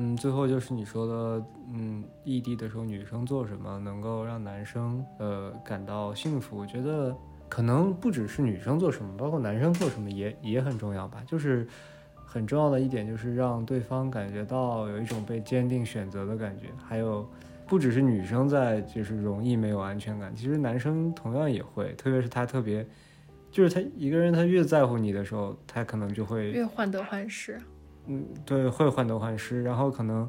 [0.00, 6.56] 嗯，最后就是你说的，嗯，异地的时候女生做什么能够让男生呃感到幸福？
[6.56, 7.12] 我觉得
[7.48, 11.20] 可能不只是女生做什么，包括男生做什么也也很重要吧。
[11.26, 11.66] 就是
[12.14, 17.28] 很重要的一点就是让对方感觉到有一种被坚定选择的感觉，还有。
[17.66, 22.82] 不只是女生在就是容易没有安全感，其实男生同样也会，特别是他特别，
[23.50, 27.60] 就是他一个人他越在乎你的时候，他可能就会越患得患失。
[28.08, 30.28] 嗯，对，会患得患失，然后可能，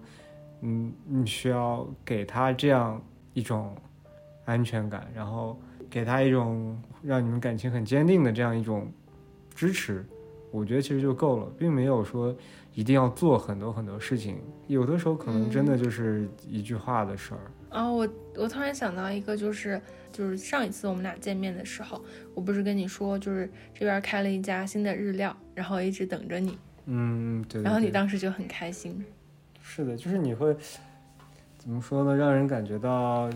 [0.61, 3.01] 嗯，你需要给他这样
[3.33, 3.73] 一种
[4.45, 5.57] 安全感，然后
[5.89, 8.91] 给他一种让你们感情很坚定的这样一种
[9.55, 10.05] 支持，
[10.51, 12.35] 我觉得其实就够了，并没有说
[12.73, 17.39] 一定要做很多很多事情，有的时候可能真的就是一句话的事儿。
[17.71, 19.79] 哦，我我突然想到一个，就是
[20.11, 22.01] 就是上一次我们俩见面的时候，
[22.33, 26.57] 我不是跟你说，就是这边开了一家新的日料，然后一直等着你，
[26.91, 29.05] 嗯，对对然后你当时就很开心。
[29.61, 30.55] 是的，就是你会
[31.59, 32.15] 怎么说呢？
[32.15, 33.29] 让人感觉到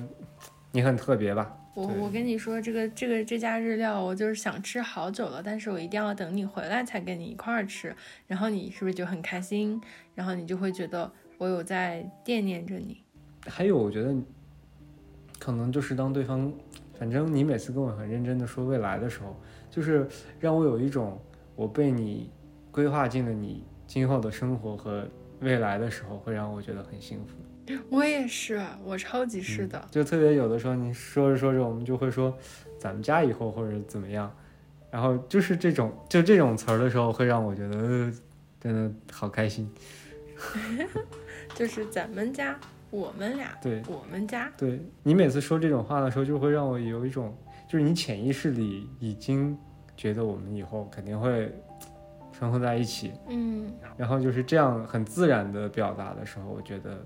[0.72, 1.56] 你很特别吧？
[1.76, 7.96] 我我跟你说，这个这个这家日料，我就是想吃好久了，但是我一定要等你回来才跟你一块儿吃，
[8.28, 9.80] 然后你是不是就很开心？
[10.16, 13.04] 然后你就会觉得我有在惦念着你。
[13.48, 14.16] 还有，我觉得
[15.40, 16.52] 可能就是当对方，
[16.98, 19.36] 反正你每次跟我很认真的说未来的时候，
[19.70, 20.08] 就是
[20.40, 21.20] 让我有一种
[21.56, 22.30] 我被你
[22.74, 25.08] 规划进了你今后的生活和
[25.42, 27.36] 未来的时候，会让我觉得很幸福。
[27.90, 29.88] 我也是，我超级是的。
[29.92, 32.36] 就特别有的时候，你说着说着，我们就会说
[32.80, 34.30] 咱们家以后或者怎么样，
[34.90, 38.14] 然后就是这种就这种词儿的时候，会让我觉得、呃、
[38.60, 39.72] 真的好开心。
[41.56, 42.60] 就是咱们家，
[42.90, 47.34] 我们俩，对我们家，对你每次说这种话的时候，就会让我有一种，
[47.70, 49.58] 就是你潜意识里已经
[49.96, 51.54] 觉得我们以后肯定会
[52.44, 57.02] 生活在一起，嗯，然后就是这样很自然的表达的时候，我觉得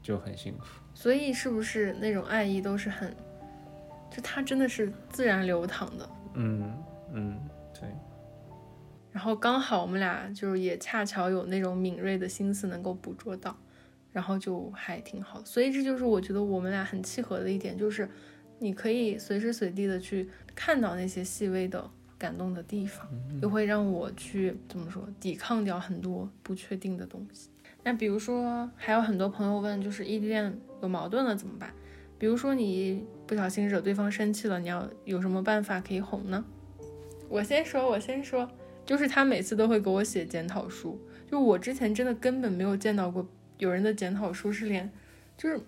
[0.00, 0.80] 就很幸福。
[0.94, 3.12] 所以是不是那种爱意都是很，
[4.12, 6.08] 就它真的是自然流淌的。
[6.34, 6.72] 嗯
[7.12, 7.36] 嗯，
[7.74, 7.88] 对，
[9.10, 13.56] 然后刚好我们俩就是也恰巧有那种敏锐的心思能够捕捉到，
[14.12, 15.44] 然后就还挺好。
[15.44, 18.08] 所以这就是我觉得我们俩很契合的一点，就是
[18.60, 21.90] 你可以随时随地的去看到那些细微的
[22.20, 23.08] 感动的地方，
[23.40, 27.48] 又会让我去怎么说抵抗掉很多不确定的东西。
[27.82, 31.72] 那比如说，还有很多朋友问，就是异地恋有矛盾了怎么办？
[32.18, 36.44] 比如说你不小心惹对方生气了，你要有什么办法可以哄呢？
[37.30, 38.46] 我先说，我先说，
[38.84, 41.00] 就是他每次都会给我写检讨书，
[41.30, 44.92] 就我之前真的根本没有见到过有人的检讨书是连，
[45.38, 45.58] 就是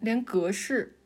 [0.00, 0.96] 连格式、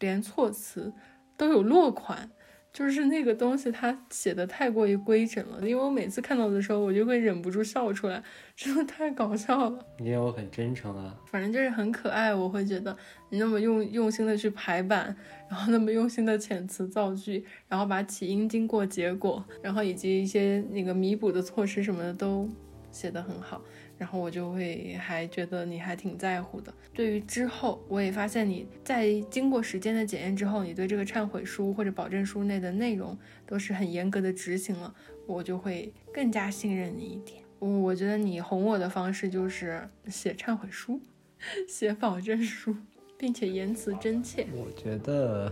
[0.00, 0.92] 连措辞
[1.36, 2.28] 都有落款，
[2.74, 8.20] 就是那个东西他写的太过于规整了，因为我每次看到的时候，我就会忍不住笑出来，
[8.56, 9.78] 真的太搞笑了。
[10.00, 11.14] 因为我很真诚啊。
[11.26, 12.96] 反正就是很可爱，我会觉得
[13.30, 15.16] 你那么用用心的去排版，
[15.48, 22.50] 然后那么用心的遣词造句，然后把起因、经过、结果，然后以及一些那个弥补的措施什么的都
[22.90, 23.62] 写得很好。
[23.96, 26.74] 然后我就会还觉得你还挺在乎的。
[26.92, 33.16] 对于之后，我也发现你在经过时间的检验之后，你对这个忏悔书或者保证书内的内容
[33.46, 34.94] 都是很严格的执行了，
[35.26, 37.42] 我就会更加信任你一点。
[37.60, 41.00] 我我觉得你哄我的方式就是写忏悔书，
[41.68, 42.74] 写保证书，
[43.16, 44.46] 并且言辞真切。
[44.52, 45.50] 我觉得，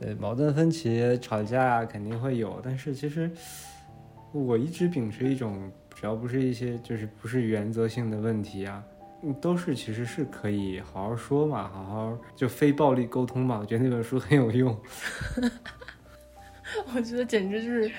[0.00, 3.30] 对矛盾分歧、吵架肯定会有，但是其实
[4.32, 5.70] 我一直秉持一种。
[5.94, 8.84] 只要不是一些就是不是原则性的问题啊，
[9.40, 13.58] 都是其实是可以好好说嘛，好好就非暴力沟通嘛。
[13.60, 14.76] 我觉得那本书很有用。
[16.94, 17.90] 我觉得简直就是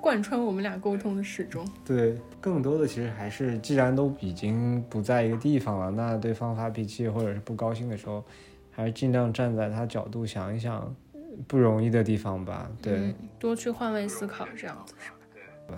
[0.00, 1.66] 贯穿我们俩沟通的始终。
[1.84, 8.24] 对，更多的其实还是，既然都已经不在一个地方了，那对方发脾气或者是不高兴的时候，
[8.70, 10.94] 还是尽量站在他角度想一想
[11.46, 12.68] 不容易的地方吧。
[12.82, 15.12] 对，多去换位思考，这样子是。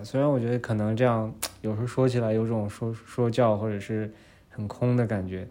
[0.03, 4.11] 虽然我觉得可能这样有时候说起来有种说说教或者是
[4.49, 5.47] 很空的感觉，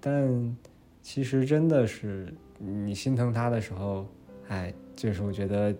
[0.00, 0.56] 但
[1.02, 4.06] 其实真的是你心疼他的时候，
[4.48, 5.74] 哎，就是我觉得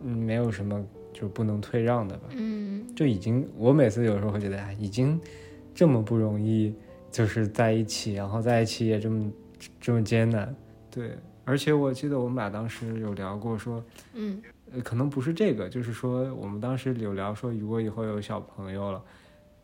[0.00, 2.28] 嗯没有什么就不能退让的吧。
[2.36, 5.20] 嗯，就已经我每次有时候会觉得，哎，已经
[5.74, 6.74] 这么不容易，
[7.10, 9.32] 就是在一起，然后在一起也这么
[9.80, 10.54] 这么艰难。
[10.90, 13.82] 对，而且我记得我们俩当时有聊过说，
[14.14, 14.40] 嗯。
[14.72, 19.02] 呃，可能不是这个，就是说，我们当时有聊说，如果以后有小朋友了，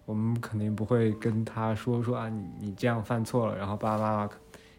[0.06, 4.30] 我们肯定不会跟他说说啊，你你这样犯错了，然后爸爸妈妈，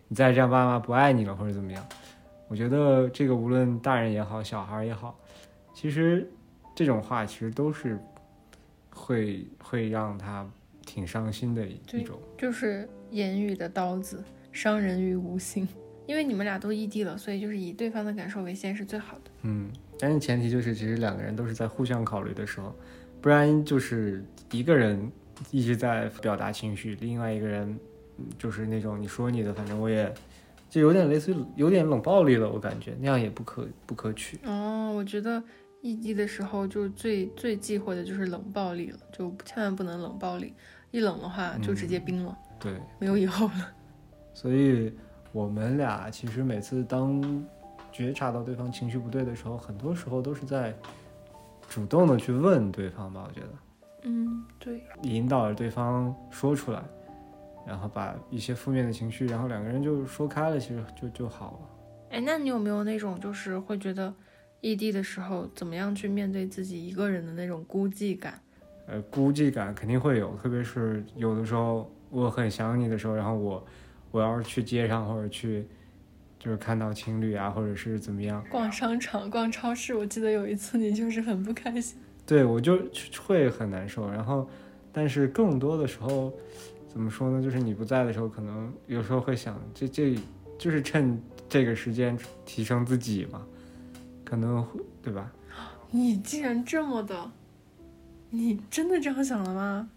[0.08, 1.86] 你再这样，爸爸妈妈不爱你了，或者怎么样。
[2.48, 5.18] 我觉得这个无论大人也好，小孩也好，
[5.74, 6.30] 其实
[6.76, 8.00] 这种话其实都是
[8.92, 10.48] 会会让他
[10.86, 15.68] 挺伤心的一种，就是言语的刀子，伤人于无形。
[16.08, 19.32] 因为你们俩都异地了，所以就是以对方的感受为先是最好的。
[19.42, 19.72] 嗯。
[19.98, 22.76] 但是前提就是，其实两个人都是在互相考虑的时候，
[23.22, 25.12] 不然就是一个人
[25.52, 27.80] 一直在表达情绪，另外一个人
[28.38, 30.14] 就是那种你说你的，反正我也
[30.70, 34.38] 就有点类似于有点冷暴力了，我感觉那样也不可不可取。
[34.46, 35.42] 哦，我觉得
[35.82, 40.54] 异地的时候就最最忌讳的就是冷暴力了，就千万不能冷暴力，
[40.92, 43.72] 一冷的话就直接冰了，对，没有以后了。
[44.34, 44.94] 所以
[45.32, 47.46] 我们俩其实每次当。
[47.96, 50.76] 觉察到对方情绪不对的时候，很多时候都是在
[51.70, 53.24] 主动的去问对方吧。
[53.26, 53.48] 我觉得，
[54.04, 56.84] 嗯，对，引导着对方说出来，
[57.66, 62.18] 然后把一些负面的情绪，然后两个人就说开了，其实就就好了。
[62.18, 64.14] 哎，那你有没有那种就是会觉得
[64.60, 68.42] 异地的时候，怎么样去面对自己一个人的那种孤寂感？
[68.88, 73.66] 呃，孤寂感肯定会有，特别是有的时候我很想你的时候，然后我
[74.12, 75.66] 我要是去街上或者去。
[76.46, 79.96] 就是看到情侣啊，或者是怎么样，逛商场、逛超市。
[79.96, 82.80] 我记得有一次你就是很不开心，对我就
[83.26, 84.08] 会很难受。
[84.12, 84.48] 然后，
[84.94, 86.32] 但是更多的时候，
[86.88, 87.42] 怎么说呢？
[87.42, 90.16] 就是你不在的时候，可能有时候会想，这这
[90.56, 91.20] 就是趁
[91.50, 92.16] 这个时间
[92.46, 93.42] 提升自己嘛，
[94.24, 95.34] 可能会对吧？
[95.90, 97.32] 你竟然这么的，
[98.30, 99.90] 你真的这样想了吗？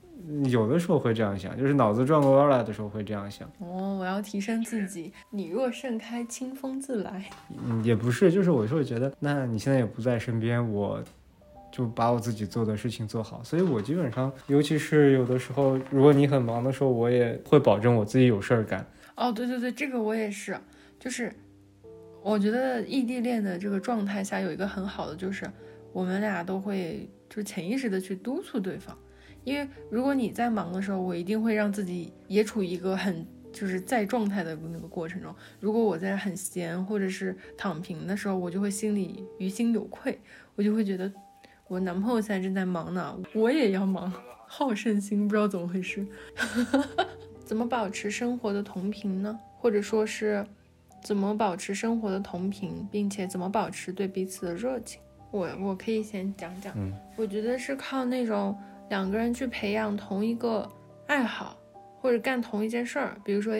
[0.50, 3.48] 有的时候会这样想，就是脑子转过弯来的时候会这样想。
[3.58, 5.12] 哦，我要提升自己。
[5.30, 7.24] 你若盛开，清风自来。
[7.64, 11.02] 嗯，也不是，就是我是会觉得，那你现在也不在身边，我
[11.70, 13.42] 就把我自己做的事情做好。
[13.44, 18.84] 所以我基本上，尤其是有的时候，如果你很忙的时候，我也会保证我自己有事儿干。
[19.14, 20.56] 哦，对对对，这个我也是。
[20.98, 21.32] 就是
[22.22, 25.48] 我觉得异地恋的这个状态下，有一个很好的，就是
[25.92, 28.96] 我们俩都会就潜意识的去督促对方。
[29.48, 35.34] 因为如果你在忙的时候，我一定会让自己也处于一个很就是在状态的那个过程中。
[35.58, 40.20] 如果我在很闲或者是躺平的时候，我就会心里于心有愧，
[40.54, 41.10] 我就会觉得
[41.66, 44.12] 我男朋友现在正在忙呢，我也要忙，
[44.46, 46.06] 好胜心不知道怎么回事。
[47.42, 49.38] 怎么保持生活的同频呢？
[49.56, 50.46] 或者说是
[51.02, 55.00] 怎么保持生活的同频，并且怎么保持对彼此的热情？
[55.30, 56.74] 我我可以先讲讲，
[57.16, 58.54] 我觉得是靠那种。
[58.88, 60.68] 两个人去培养同一个
[61.06, 61.58] 爱好，
[62.00, 63.54] 或者干同一件事儿，比如说，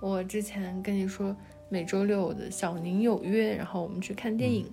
[0.00, 1.36] 我之前跟你说
[1.68, 4.70] 每周六的小宁有约，然后我们去看电影，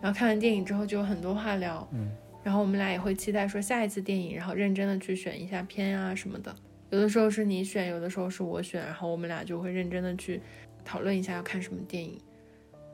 [0.00, 2.10] 然后看完电影之后就有很多话聊，嗯，
[2.42, 6.54] 然后我们俩也会期待说下一次电影，然后认真的去选一下片啊什么的，
[6.90, 10.40] 有的时候是你选，有的时候是我选，然后我们俩就会认真的去
[10.84, 12.18] 讨论一下要看什么电影，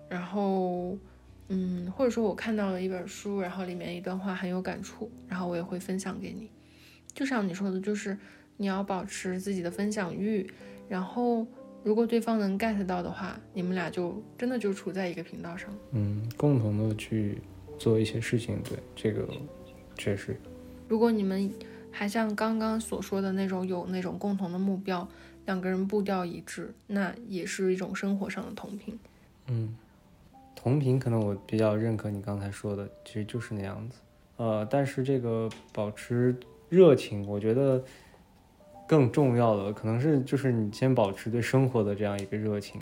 [0.08, 0.96] 然后。
[1.48, 6.50] 嗯，或者说我看到了一本书，然后里面一段话很有感触，然后我也会分享给你。
[7.14, 8.16] 就像你说的，就是
[8.56, 10.46] 你要保持自己的分享欲，
[10.88, 11.46] 然后
[11.82, 15.70] 如果对方能 get 到的话，你们俩就真的就处在一个频道上。
[15.92, 17.38] 嗯，共同的去
[17.78, 19.28] 做一些事情，对这个
[19.96, 20.36] 确实。
[20.88, 21.50] 如果你们
[21.90, 25.08] 还像刚刚所说的那种有那种共同的目标，
[25.46, 28.98] 两个人步调一致，那也是一种生活上的同频。
[29.46, 29.74] 嗯，
[30.56, 34.00] 同频可能我比较认可你刚才说的，其实就是那样子。
[34.38, 36.34] 呃，但是这个保持
[36.68, 37.80] 热情，我觉得
[38.86, 42.80] 更重要的可能是就是你先保持对生活的这样一个热情，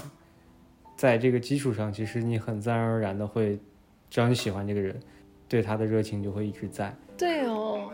[0.96, 3.58] 在这个基础上，其实你很自然而然的会，
[4.08, 4.98] 只要你喜欢这个人，
[5.46, 6.94] 对他的热情就会一直在。
[7.18, 7.90] 对哦，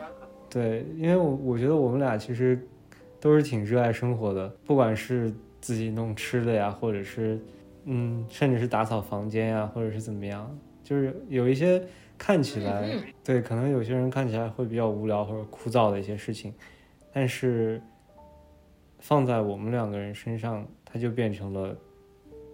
[0.49, 2.59] 对，因为我我觉得我们俩其实
[3.19, 7.39] 都是挺热爱生活的，不管是自己弄吃的呀，或者是
[7.85, 11.83] 嗯，甚至是打扫房间呀，或者是怎么样，就是有一些。
[12.23, 12.87] 看起来
[13.25, 16.53] 对，可能有些人看起来会比较无聊或者枯燥的一些事情，
[17.15, 17.81] 但是
[18.99, 21.75] 放在我们两个人身上，它就变成了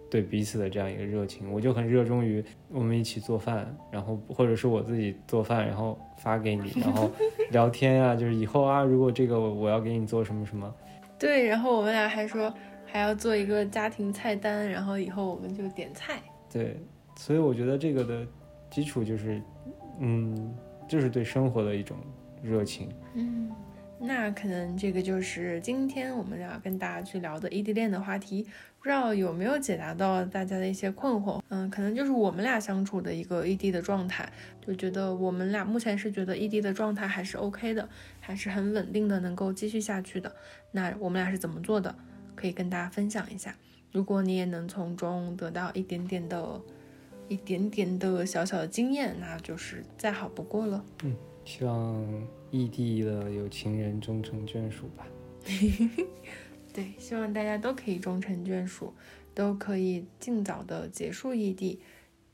[0.09, 1.51] 对彼此的这样一个热情。
[1.51, 7.11] 我就很热衷于我们一起做饭，然后或者是我自己做饭，然后发给你， 然后
[7.51, 10.73] 聊天呀，就是以后啊，如果这个我要给你做什么什么，
[11.19, 12.53] 对，然后我们俩还说
[12.87, 16.19] 还要做一个家庭菜单，然后以后我们就点菜。
[16.51, 16.79] 对，
[17.15, 18.25] 所以我觉得这个的
[18.71, 19.39] 基础就是。
[19.99, 20.53] 嗯，
[20.87, 21.97] 就是对生活的一种
[22.43, 22.87] 热情。
[23.15, 23.51] 嗯，
[23.99, 28.43] 那可能这个就是今天我们要跟大家去聊的异地恋的话题，
[28.77, 31.41] 不知道有没有解答到大家的一些困惑。
[31.49, 34.31] 嗯，可能就是我们俩相处的一个异地的状态，
[34.63, 40.31] 就觉得我们俩目前是觉得异地的状态还是 OK 的，还是很稳定的，能够继续下去的。
[40.73, 41.95] 那我们俩是怎么做的？
[42.37, 43.53] 可以跟大家分享一下。
[43.91, 46.61] 如果你也能从中得到一点点的。
[47.29, 50.85] 一点点的小小的经验，那就是再好不过了。
[51.03, 51.13] 嗯，
[51.43, 55.05] 希望异地的有情人终成眷属吧。
[56.73, 58.93] 对，希望大家都可以终成眷属，
[59.33, 61.81] 都可以尽早的结束异地，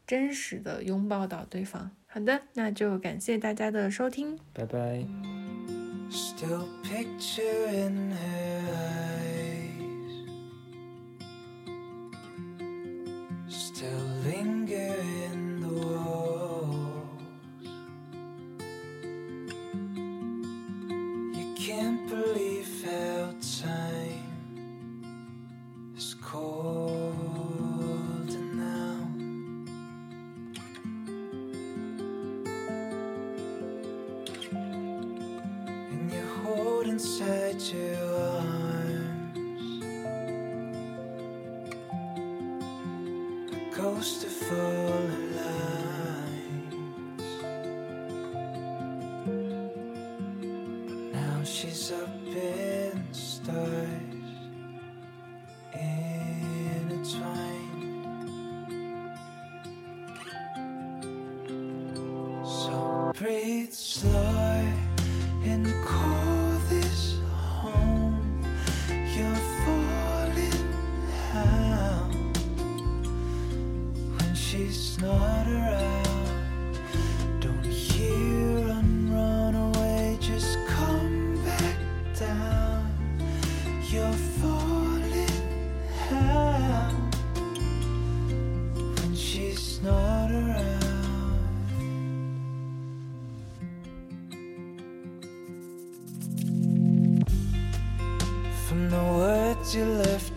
[0.05, 1.89] 真实的拥抱到对方。
[2.05, 5.03] 好的，那就感谢大家的收听，拜拜。
[13.83, 15.42] still lingering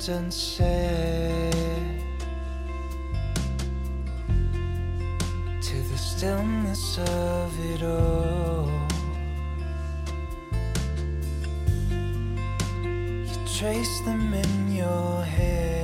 [0.09, 1.53] unsaid
[5.61, 8.71] to the stillness of it all.
[11.91, 15.76] You trace them in your head